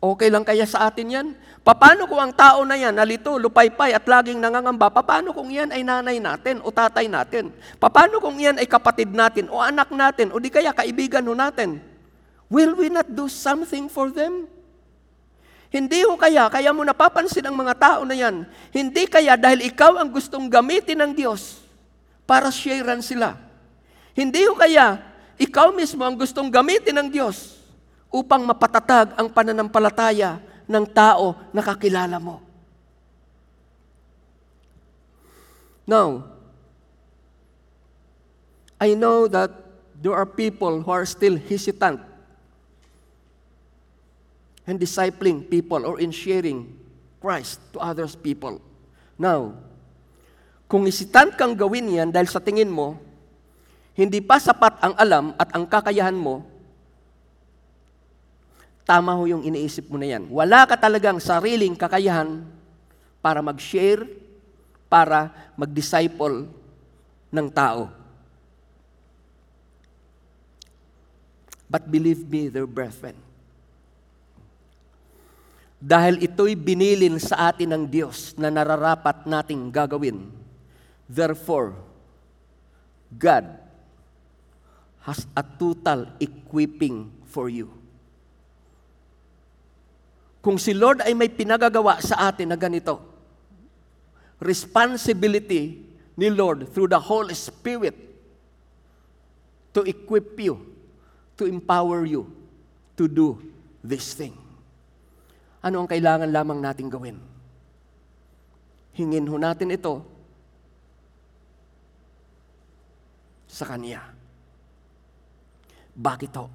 Okay 0.01 0.33
lang 0.33 0.43
kaya 0.49 0.65
sa 0.65 0.89
atin 0.89 1.13
yan? 1.13 1.29
Paano 1.61 2.09
kung 2.09 2.19
ang 2.19 2.33
tao 2.33 2.65
na 2.65 2.75
yan, 2.75 2.97
nalito, 2.97 3.37
lupaypay 3.37 3.93
at 3.93 4.09
laging 4.09 4.41
nangangamba, 4.41 4.89
paano 4.89 5.31
kung 5.37 5.53
yan 5.53 5.71
ay 5.71 5.85
nanay 5.85 6.17
natin 6.17 6.65
o 6.65 6.73
tatay 6.73 7.05
natin? 7.05 7.53
Paano 7.77 8.17
kung 8.19 8.41
yan 8.41 8.57
ay 8.57 8.65
kapatid 8.65 9.13
natin 9.13 9.53
o 9.53 9.61
anak 9.61 9.93
natin 9.93 10.33
o 10.33 10.41
di 10.41 10.49
kaya 10.49 10.73
kaibigan 10.73 11.23
natin? 11.37 11.85
Will 12.51 12.75
we 12.75 12.89
not 12.89 13.07
do 13.13 13.29
something 13.29 13.87
for 13.87 14.09
them? 14.11 14.49
Hindi 15.71 16.03
ho 16.03 16.19
kaya, 16.19 16.51
kaya 16.51 16.75
mo 16.75 16.83
napapansin 16.83 17.47
ang 17.47 17.55
mga 17.55 17.79
tao 17.79 18.01
na 18.03 18.19
yan, 18.19 18.43
hindi 18.75 19.07
kaya 19.07 19.39
dahil 19.39 19.71
ikaw 19.71 20.03
ang 20.03 20.11
gustong 20.11 20.51
gamitin 20.51 20.99
ng 20.99 21.15
Diyos 21.15 21.63
para 22.27 22.51
sharean 22.51 22.99
sila. 22.99 23.39
Hindi 24.11 24.43
ho 24.51 24.59
kaya, 24.59 24.99
ikaw 25.39 25.71
mismo 25.71 26.03
ang 26.03 26.19
gustong 26.19 26.51
gamitin 26.51 26.99
ng 26.99 27.09
Diyos 27.15 27.63
upang 28.11 28.43
mapatatag 28.43 29.15
ang 29.15 29.31
pananampalataya 29.31 30.43
ng 30.67 30.85
tao 30.91 31.39
na 31.55 31.63
kakilala 31.63 32.19
mo. 32.19 32.43
Now, 35.87 36.27
I 38.83 38.99
know 38.99 39.31
that 39.31 39.55
there 40.03 40.19
are 40.19 40.27
people 40.27 40.83
who 40.83 40.91
are 40.91 41.07
still 41.07 41.39
hesitant 41.39 42.10
in 44.71 44.79
discipling 44.79 45.43
people 45.43 45.83
or 45.83 45.99
in 45.99 46.15
sharing 46.15 46.71
Christ 47.19 47.59
to 47.75 47.83
others 47.83 48.15
people. 48.15 48.63
Now, 49.19 49.59
kung 50.71 50.87
hesitant 50.87 51.35
kang 51.35 51.59
gawin 51.59 51.91
yan 51.91 52.15
dahil 52.15 52.31
sa 52.31 52.39
tingin 52.39 52.71
mo, 52.71 52.95
hindi 53.99 54.23
pa 54.23 54.39
sapat 54.39 54.79
ang 54.79 54.95
alam 54.95 55.35
at 55.35 55.51
ang 55.51 55.67
kakayahan 55.67 56.15
mo, 56.15 56.47
tama 58.87 59.19
ho 59.19 59.27
yung 59.27 59.43
iniisip 59.43 59.91
mo 59.91 59.99
na 59.99 60.15
yan. 60.15 60.31
Wala 60.31 60.63
ka 60.71 60.79
talagang 60.79 61.19
sariling 61.19 61.75
kakayahan 61.75 62.47
para 63.19 63.43
mag-share, 63.43 64.07
para 64.87 65.35
mag-disciple 65.59 66.47
ng 67.35 67.47
tao. 67.51 67.91
But 71.71 71.87
believe 71.87 72.27
me, 72.27 72.51
dear 72.51 72.67
brethren, 72.67 73.30
dahil 75.81 76.21
ito'y 76.21 76.53
binilin 76.53 77.17
sa 77.17 77.49
atin 77.49 77.73
ng 77.73 77.85
Diyos 77.89 78.37
na 78.37 78.53
nararapat 78.53 79.25
nating 79.25 79.73
gagawin. 79.73 80.29
Therefore, 81.09 81.73
God 83.09 83.49
has 85.09 85.25
a 85.33 85.41
total 85.41 86.13
equipping 86.21 87.09
for 87.25 87.49
you. 87.49 87.73
Kung 90.45 90.61
si 90.61 90.77
Lord 90.77 91.01
ay 91.01 91.17
may 91.17 91.33
pinagagawa 91.33 92.01
sa 92.05 92.29
atin 92.29 92.53
na 92.53 92.61
ganito, 92.61 93.01
responsibility 94.37 95.81
ni 96.17 96.29
Lord 96.29 96.69
through 96.77 96.93
the 96.93 97.01
Holy 97.01 97.33
Spirit 97.33 97.97
to 99.73 99.81
equip 99.89 100.37
you, 100.37 100.61
to 101.41 101.49
empower 101.49 102.05
you 102.05 102.29
to 103.01 103.09
do 103.09 103.41
this 103.81 104.13
thing. 104.13 104.37
Ano 105.61 105.85
ang 105.85 105.89
kailangan 105.89 106.33
lamang 106.33 106.57
nating 106.65 106.89
gawin? 106.89 107.21
Hingin 108.97 109.29
ho 109.29 109.37
natin 109.37 109.77
ito 109.77 110.01
sa 113.45 113.69
Kanya. 113.69 114.01
Bakit 115.93 116.33
ho? 116.41 116.47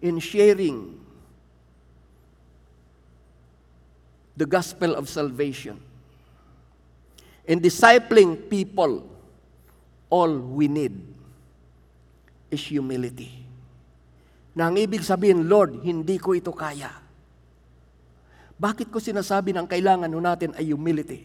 In 0.00 0.22
sharing 0.22 0.94
the 4.38 4.46
gospel 4.46 4.94
of 4.94 5.10
salvation, 5.10 5.76
in 7.44 7.58
discipling 7.58 8.38
people, 8.48 9.04
all 10.08 10.38
we 10.38 10.70
need 10.70 10.94
is 12.48 12.62
humility. 12.62 13.49
Na 14.60 14.68
ang 14.68 14.76
ibig 14.76 15.00
sabihin, 15.00 15.48
Lord, 15.48 15.80
hindi 15.80 16.20
ko 16.20 16.36
ito 16.36 16.52
kaya. 16.52 16.92
Bakit 18.60 18.92
ko 18.92 19.00
sinasabi 19.00 19.56
ng 19.56 19.64
kailangan 19.64 20.12
natin 20.12 20.52
ay 20.52 20.68
humility? 20.68 21.24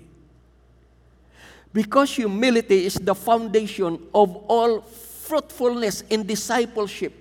Because 1.75 2.15
humility 2.15 2.87
is 2.87 2.95
the 2.95 3.11
foundation 3.11 3.99
of 4.15 4.31
all 4.47 4.79
fruitfulness 5.27 6.07
in 6.07 6.23
discipleship. 6.23 7.11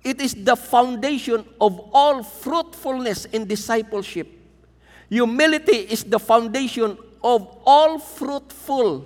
It 0.00 0.16
is 0.16 0.32
the 0.32 0.56
foundation 0.56 1.44
of 1.60 1.76
all 1.92 2.24
fruitfulness 2.24 3.28
in 3.36 3.44
discipleship. 3.44 4.32
Humility 5.12 5.92
is 5.92 6.08
the 6.08 6.16
foundation 6.16 6.96
of 7.20 7.44
all 7.68 8.00
fruitful 8.00 9.04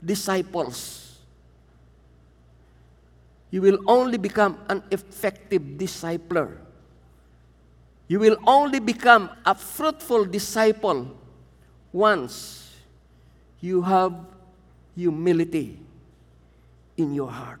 disciples. 0.00 0.99
You 3.50 3.62
will 3.62 3.78
only 3.86 4.18
become 4.18 4.58
an 4.70 4.82
effective 4.90 5.62
discipler. 5.74 6.58
You 8.06 8.18
will 8.18 8.38
only 8.46 8.78
become 8.78 9.30
a 9.44 9.54
fruitful 9.54 10.24
disciple 10.26 11.10
once 11.92 12.70
you 13.60 13.82
have 13.82 14.14
humility 14.94 15.78
in 16.96 17.14
your 17.14 17.30
heart. 17.30 17.60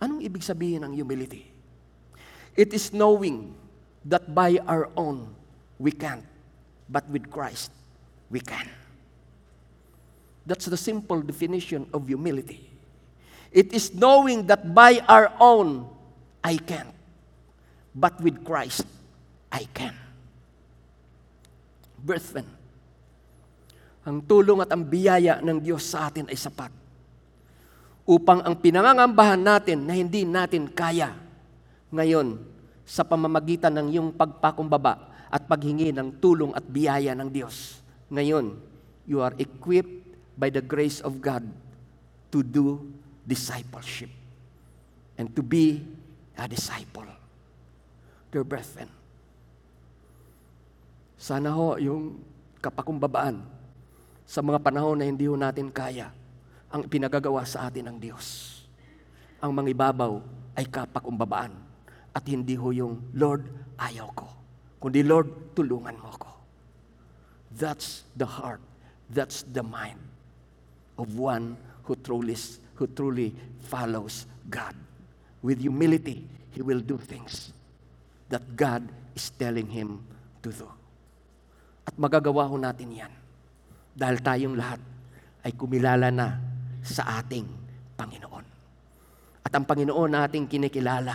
Anong 0.00 0.20
ibig 0.20 0.44
sabihin 0.44 0.84
ng 0.84 0.92
humility? 0.92 1.48
It 2.56 2.72
is 2.72 2.92
knowing 2.92 3.52
that 4.04 4.32
by 4.32 4.60
our 4.68 4.88
own 4.96 5.32
we 5.80 5.92
can't, 5.92 6.24
but 6.88 7.04
with 7.08 7.28
Christ 7.28 7.72
we 8.28 8.40
can. 8.40 8.68
That's 10.44 10.64
the 10.68 10.76
simple 10.76 11.20
definition 11.20 11.88
of 11.92 12.06
humility. 12.06 12.75
It 13.54 13.72
is 13.72 13.94
knowing 13.94 14.46
that 14.50 14.74
by 14.74 15.00
our 15.06 15.32
own 15.38 15.86
I 16.42 16.58
can't, 16.60 16.92
but 17.94 18.18
with 18.22 18.42
Christ 18.46 18.86
I 19.50 19.66
can. 19.70 19.94
Brethren, 21.96 22.56
Ang 24.06 24.22
tulong 24.22 24.62
at 24.62 24.70
ang 24.70 24.86
biyaya 24.86 25.42
ng 25.42 25.58
Diyos 25.58 25.82
sa 25.82 26.06
atin 26.06 26.30
ay 26.30 26.38
sapat 26.38 26.70
upang 28.06 28.38
ang 28.46 28.54
pinangangambahan 28.54 29.42
natin 29.42 29.82
na 29.82 29.98
hindi 29.98 30.22
natin 30.22 30.70
kaya 30.70 31.10
ngayon 31.90 32.38
sa 32.86 33.02
pamamagitan 33.02 33.74
ng 33.74 33.86
iyong 33.90 34.10
pagpakumbaba 34.14 35.10
at 35.26 35.42
paghingi 35.50 35.90
ng 35.90 36.22
tulong 36.22 36.54
at 36.54 36.62
biyaya 36.62 37.18
ng 37.18 37.26
Diyos. 37.34 37.82
Ngayon, 38.06 38.54
you 39.10 39.18
are 39.18 39.34
equipped 39.42 40.06
by 40.38 40.54
the 40.54 40.62
grace 40.62 41.02
of 41.02 41.18
God 41.18 41.42
to 42.30 42.46
do 42.46 42.78
discipleship 43.26 44.08
and 45.18 45.26
to 45.34 45.42
be 45.42 45.82
a 46.38 46.46
disciple. 46.46 47.10
Dear 48.30 48.46
brethren, 48.46 48.88
sana 51.18 51.50
ho 51.50 51.74
yung 51.76 52.22
kapakumbabaan 52.62 53.42
sa 54.22 54.42
mga 54.42 54.62
panahon 54.62 54.98
na 54.98 55.06
hindi 55.06 55.26
ho 55.26 55.34
natin 55.34 55.70
kaya 55.74 56.14
ang 56.70 56.86
pinagagawa 56.86 57.42
sa 57.42 57.66
atin 57.66 57.90
ng 57.90 57.98
Diyos. 57.98 58.58
Ang 59.42 59.54
mangibabaw 59.54 60.22
ay 60.56 60.66
kapakumbabaan 60.66 61.54
at 62.16 62.24
hindi 62.26 62.56
ho 62.56 62.72
yung, 62.72 63.12
Lord, 63.12 63.44
ayaw 63.76 64.08
ko. 64.16 64.28
Kundi, 64.80 65.04
Lord, 65.04 65.52
tulungan 65.52 65.96
mo 66.00 66.12
ko. 66.16 66.32
That's 67.52 68.04
the 68.16 68.28
heart. 68.28 68.60
That's 69.08 69.44
the 69.46 69.62
mind 69.62 70.00
of 70.98 71.16
one 71.16 71.56
who 71.84 71.94
truly, 71.96 72.34
who 72.76 72.86
truly 72.86 73.32
follows 73.66 74.28
God. 74.46 74.76
With 75.40 75.60
humility, 75.60 76.24
he 76.52 76.60
will 76.64 76.80
do 76.80 76.96
things 76.96 77.52
that 78.32 78.42
God 78.56 78.86
is 79.16 79.28
telling 79.34 79.68
him 79.68 80.00
to 80.44 80.50
do. 80.52 80.68
At 81.86 81.94
magagawa 81.94 82.50
ho 82.50 82.56
natin 82.58 82.92
yan. 82.92 83.12
Dahil 83.96 84.20
tayong 84.20 84.56
lahat 84.58 84.80
ay 85.46 85.54
kumilala 85.54 86.10
na 86.10 86.36
sa 86.82 87.22
ating 87.22 87.46
Panginoon. 87.94 88.44
At 89.46 89.52
ang 89.54 89.64
Panginoon 89.64 90.10
nating 90.10 90.50
kinikilala 90.50 91.14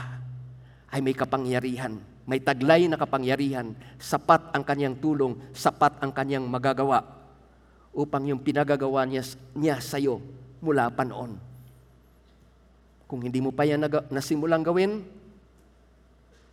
ay 0.91 0.99
may 1.03 1.11
kapangyarihan, 1.11 1.99
may 2.23 2.39
taglay 2.39 2.87
na 2.87 2.95
kapangyarihan, 2.95 3.75
sapat 3.99 4.55
ang 4.55 4.63
kanyang 4.63 4.95
tulong, 5.03 5.35
sapat 5.51 5.99
ang 5.99 6.15
kanyang 6.15 6.47
magagawa 6.47 7.03
upang 7.91 8.23
yung 8.31 8.39
pinagagawa 8.39 9.03
niya, 9.03 9.23
niya 9.51 9.83
sa 9.83 9.99
iyo 9.99 10.23
mula 10.63 10.87
pa 10.91 11.03
noon. 11.03 11.50
Kung 13.11 13.27
hindi 13.27 13.43
mo 13.43 13.51
pa 13.51 13.67
yan 13.67 13.83
nasimulang 14.07 14.63
gawin, 14.63 15.03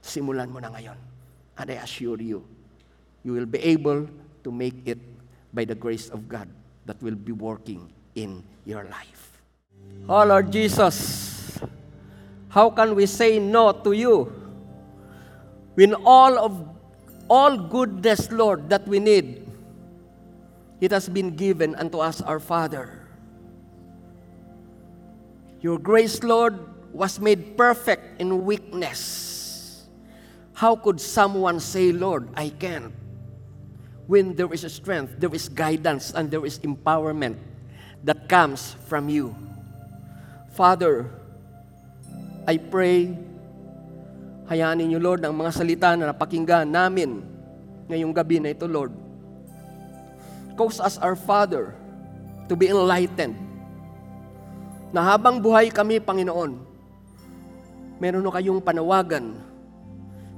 simulan 0.02 0.50
mo 0.50 0.58
na 0.58 0.74
ngayon. 0.74 0.98
And 1.54 1.70
I 1.70 1.78
assure 1.78 2.18
you, 2.18 2.42
you 3.22 3.30
will 3.30 3.46
be 3.46 3.62
able 3.62 4.10
to 4.42 4.50
make 4.50 4.82
it 4.90 4.98
by 5.54 5.62
the 5.62 5.78
grace 5.78 6.10
of 6.10 6.26
God 6.26 6.50
that 6.82 6.98
will 6.98 7.14
be 7.14 7.30
working 7.30 7.86
in 8.18 8.42
your 8.66 8.90
life. 8.90 9.38
Oh 10.10 10.26
Lord 10.26 10.50
Jesus, 10.50 11.62
how 12.50 12.74
can 12.74 12.98
we 12.98 13.06
say 13.06 13.38
no 13.38 13.70
to 13.70 13.94
you 13.94 14.26
when 15.78 15.94
all 16.02 16.34
of 16.42 16.58
all 17.30 17.54
goodness, 17.54 18.32
Lord, 18.34 18.66
that 18.66 18.82
we 18.88 18.98
need, 18.98 19.46
it 20.80 20.90
has 20.90 21.08
been 21.08 21.36
given 21.36 21.76
unto 21.76 22.02
us, 22.02 22.20
our 22.20 22.40
Father. 22.40 23.07
Your 25.60 25.78
grace, 25.78 26.22
Lord, 26.22 26.54
was 26.94 27.18
made 27.18 27.58
perfect 27.58 28.20
in 28.20 28.46
weakness. 28.46 29.86
How 30.54 30.74
could 30.74 31.00
someone 31.00 31.58
say, 31.58 31.90
Lord, 31.90 32.30
I 32.34 32.50
can't? 32.50 32.94
When 34.06 34.34
there 34.34 34.50
is 34.54 34.62
a 34.64 34.70
strength, 34.70 35.18
there 35.18 35.34
is 35.34 35.48
guidance, 35.50 36.14
and 36.14 36.30
there 36.30 36.46
is 36.46 36.58
empowerment 36.60 37.36
that 38.02 38.28
comes 38.28 38.74
from 38.86 39.10
you. 39.10 39.34
Father, 40.54 41.10
I 42.46 42.56
pray, 42.56 43.14
hayaan 44.48 44.82
ninyo, 44.82 44.98
Lord, 45.02 45.22
ang 45.26 45.36
mga 45.36 45.52
salita 45.52 45.92
na 45.98 46.10
napakinggan 46.10 46.66
namin 46.70 47.22
ngayong 47.90 48.14
gabi 48.14 48.38
na 48.40 48.54
ito, 48.54 48.66
Lord. 48.66 48.94
Cause 50.58 50.82
us, 50.82 50.98
our 50.98 51.14
Father, 51.14 51.74
to 52.50 52.54
be 52.58 52.66
enlightened. 52.70 53.47
Na 54.88 55.04
habang 55.04 55.36
buhay 55.36 55.68
kami, 55.68 56.00
Panginoon, 56.00 56.56
meron 58.00 58.22
no 58.24 58.32
kayong 58.32 58.62
panawagan, 58.64 59.36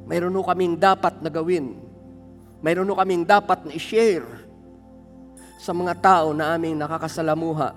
meron 0.09 0.33
no 0.35 0.43
kaming 0.43 0.75
dapat 0.75 1.23
na 1.23 1.31
gawin, 1.31 1.79
meron 2.59 2.89
no 2.89 2.99
kaming 2.99 3.23
dapat 3.23 3.63
na 3.63 3.73
i-share 3.77 4.27
sa 5.61 5.71
mga 5.77 5.95
tao 6.01 6.33
na 6.33 6.57
aming 6.57 6.75
nakakasalamuha 6.75 7.77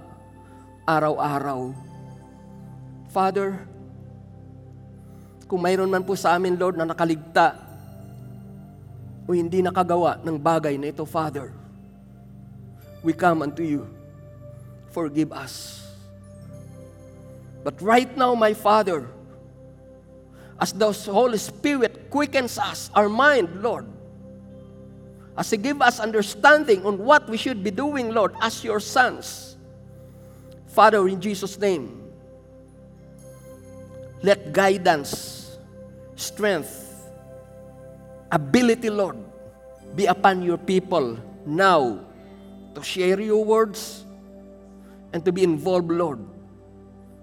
araw-araw. 0.87 1.75
Father, 3.11 3.61
kung 5.45 5.61
mayroon 5.61 5.91
man 5.91 6.01
po 6.01 6.17
sa 6.17 6.33
amin, 6.33 6.57
Lord, 6.57 6.79
na 6.79 6.87
nakaligta 6.87 7.59
o 9.27 9.35
hindi 9.35 9.61
nakagawa 9.61 10.17
ng 10.23 10.37
bagay 10.39 10.79
na 10.79 10.89
ito, 10.89 11.05
Father, 11.05 11.53
we 13.05 13.13
come 13.13 13.45
unto 13.45 13.61
you. 13.61 13.85
Forgive 14.89 15.29
us. 15.35 15.82
But 17.63 17.81
right 17.81 18.11
now, 18.17 18.35
my 18.35 18.53
Father, 18.53 19.07
as 20.59 20.73
the 20.73 20.91
Holy 20.91 21.37
Spirit 21.37 22.09
quickens 22.09 22.57
us, 22.57 22.91
our 22.93 23.09
mind, 23.09 23.63
Lord, 23.63 23.87
as 25.37 25.49
He 25.49 25.57
give 25.57 25.81
us 25.81 25.99
understanding 25.99 26.85
on 26.85 26.97
what 26.97 27.27
we 27.29 27.37
should 27.37 27.63
be 27.63 27.71
doing, 27.71 28.13
Lord, 28.13 28.35
as 28.41 28.63
your 28.63 28.79
sons. 28.79 29.55
Father, 30.67 31.07
in 31.07 31.21
Jesus' 31.21 31.57
name, 31.57 32.03
let 34.21 34.53
guidance, 34.53 35.57
strength, 36.15 37.09
ability, 38.31 38.89
Lord, 38.89 39.17
be 39.95 40.05
upon 40.05 40.41
your 40.41 40.57
people 40.57 41.17
now 41.45 41.99
to 42.73 42.81
share 42.81 43.19
your 43.19 43.43
words 43.45 44.05
and 45.13 45.23
to 45.25 45.31
be 45.31 45.43
involved, 45.43 45.91
Lord, 45.91 46.19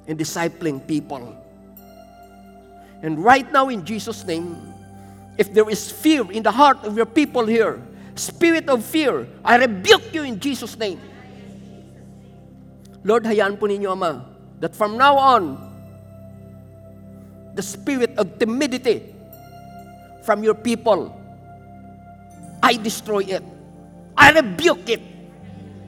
in 0.07 0.17
discipling 0.17 0.85
people. 0.87 1.37
And 3.03 3.19
right 3.23 3.51
now, 3.51 3.69
in 3.69 3.85
Jesus' 3.85 4.25
name, 4.25 4.57
if 5.39 5.53
there 5.53 5.69
is 5.71 5.91
fear 5.91 6.31
in 6.31 6.43
the 6.43 6.53
heart 6.53 6.85
of 6.85 6.97
your 6.97 7.07
people 7.07 7.47
here, 7.47 7.81
spirit 8.15 8.69
of 8.69 8.85
fear, 8.85 9.27
I 9.45 9.57
rebuke 9.57 10.13
you 10.13 10.23
in 10.23 10.39
Jesus' 10.39 10.77
name. 10.77 11.01
Lord, 13.03 13.25
hayaan 13.25 13.57
po 13.57 13.65
ninyo, 13.65 13.97
Ama, 13.97 14.29
that 14.61 14.77
from 14.77 15.01
now 15.01 15.17
on, 15.17 15.57
the 17.57 17.63
spirit 17.65 18.13
of 18.21 18.39
timidity 18.39 19.17
from 20.23 20.45
your 20.45 20.55
people, 20.55 21.17
I 22.63 22.77
destroy 22.77 23.25
it. 23.25 23.43
I 24.13 24.37
rebuke 24.37 24.85
it 24.93 25.01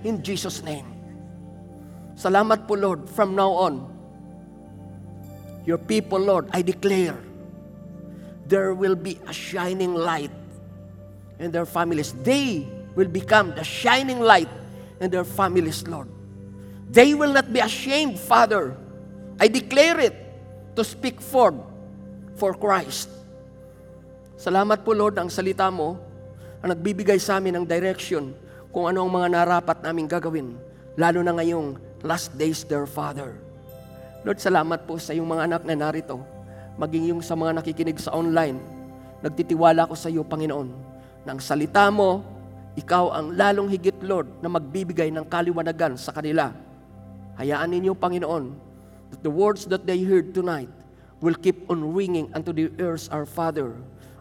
in 0.05 0.25
Jesus' 0.25 0.65
name. 0.65 0.89
Salamat 2.17 2.65
po, 2.65 2.81
Lord, 2.81 3.05
from 3.13 3.37
now 3.37 3.53
on, 3.53 3.92
your 5.65 5.79
people, 5.79 6.19
Lord, 6.19 6.49
I 6.53 6.63
declare, 6.63 7.19
there 8.47 8.75
will 8.75 8.95
be 8.95 9.19
a 9.27 9.33
shining 9.33 9.95
light 9.95 10.31
in 11.39 11.51
their 11.51 11.67
families. 11.67 12.13
They 12.13 12.69
will 12.95 13.09
become 13.09 13.55
the 13.55 13.65
shining 13.65 14.21
light 14.21 14.51
in 15.01 15.11
their 15.11 15.25
families, 15.25 15.87
Lord. 15.87 16.09
They 16.91 17.15
will 17.15 17.33
not 17.33 17.53
be 17.53 17.61
ashamed, 17.61 18.21
Father. 18.21 18.77
I 19.41 19.49
declare 19.49 19.99
it 20.01 20.15
to 20.77 20.85
speak 20.85 21.21
forth 21.21 21.57
for 22.37 22.53
Christ. 22.53 23.09
Salamat 24.37 24.85
po, 24.85 24.93
Lord, 24.93 25.17
ang 25.17 25.31
salita 25.31 25.71
mo 25.71 25.97
ang 26.63 26.71
nagbibigay 26.71 27.19
sa 27.19 27.43
amin 27.43 27.59
ng 27.59 27.67
direction 27.67 28.31
kung 28.71 28.87
ano 28.87 29.03
ang 29.03 29.11
mga 29.11 29.29
narapat 29.35 29.83
naming 29.83 30.07
gagawin, 30.07 30.55
lalo 30.95 31.19
na 31.21 31.35
ngayong 31.35 31.75
last 32.07 32.33
days, 32.39 32.63
dear 32.63 32.87
Father. 32.87 33.35
Lord, 34.23 34.39
salamat 34.39 34.87
po 34.87 35.03
sa 35.03 35.11
iyong 35.11 35.27
mga 35.27 35.51
anak 35.51 35.63
na 35.67 35.75
narito, 35.75 36.23
maging 36.79 37.11
yung 37.11 37.23
sa 37.27 37.35
mga 37.35 37.59
nakikinig 37.59 37.99
sa 37.99 38.15
online. 38.15 38.55
Nagtitiwala 39.19 39.91
ko 39.91 39.99
sa 39.99 40.07
iyo, 40.07 40.23
Panginoon, 40.23 40.71
na 41.27 41.35
salita 41.43 41.91
mo, 41.91 42.23
ikaw 42.79 43.11
ang 43.19 43.35
lalong 43.35 43.67
higit, 43.67 43.99
Lord, 43.99 44.31
na 44.39 44.47
magbibigay 44.47 45.11
ng 45.11 45.27
kaliwanagan 45.27 45.99
sa 45.99 46.15
kanila. 46.15 46.55
Hayaan 47.35 47.75
ninyo, 47.75 47.99
Panginoon, 47.99 48.55
that 49.11 49.27
the 49.27 49.33
words 49.33 49.67
that 49.67 49.91
they 49.91 49.99
heard 50.07 50.31
tonight 50.31 50.71
will 51.19 51.35
keep 51.35 51.67
on 51.67 51.83
ringing 51.91 52.31
unto 52.31 52.55
the 52.55 52.71
ears, 52.79 53.11
our 53.11 53.27
Father, 53.27 53.75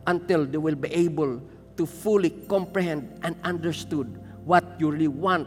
until 0.10 0.50
they 0.50 0.58
will 0.58 0.78
be 0.78 0.90
able 0.98 1.38
to 1.78 1.86
fully 1.86 2.34
comprehend 2.50 3.06
and 3.22 3.38
understood 3.46 4.10
what 4.50 4.66
you 4.82 4.90
really 4.90 5.14
want 5.14 5.46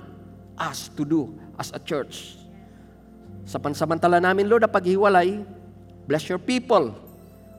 us 0.63 0.95
to 0.95 1.03
do 1.03 1.35
as 1.59 1.75
a 1.75 1.83
church. 1.83 2.44
Sa 3.45 3.61
pansamantala 3.61 4.21
namin, 4.21 4.49
Lord, 4.49 4.65
na 4.65 4.71
paghiwalay, 4.73 5.45
bless 6.09 6.29
your 6.29 6.41
people. 6.41 6.97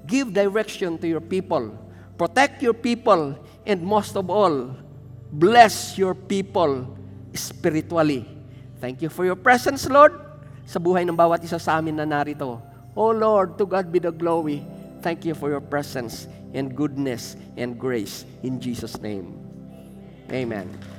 Give 0.05 0.29
direction 0.29 0.97
to 1.01 1.07
your 1.09 1.21
people. 1.21 1.73
Protect 2.17 2.61
your 2.61 2.73
people. 2.73 3.37
And 3.65 3.81
most 3.81 4.13
of 4.17 4.29
all, 4.29 4.73
bless 5.33 5.97
your 5.97 6.13
people 6.13 6.85
spiritually. 7.33 8.25
Thank 8.77 9.01
you 9.01 9.09
for 9.09 9.25
your 9.25 9.37
presence, 9.37 9.89
Lord, 9.89 10.13
sa 10.65 10.77
buhay 10.77 11.05
ng 11.05 11.17
bawat 11.17 11.41
isa 11.41 11.57
sa 11.57 11.81
amin 11.81 11.97
na 11.97 12.05
narito. 12.05 12.61
Oh 12.95 13.11
Lord, 13.11 13.57
to 13.59 13.65
God 13.65 13.91
be 13.91 13.99
the 13.99 14.13
glory. 14.13 14.63
Thank 15.01 15.25
you 15.25 15.33
for 15.37 15.49
your 15.49 15.61
presence 15.61 16.29
and 16.55 16.73
goodness 16.73 17.35
and 17.59 17.77
grace 17.77 18.23
in 18.41 18.57
Jesus' 18.61 18.97
name. 19.01 19.37
Amen. 20.31 20.94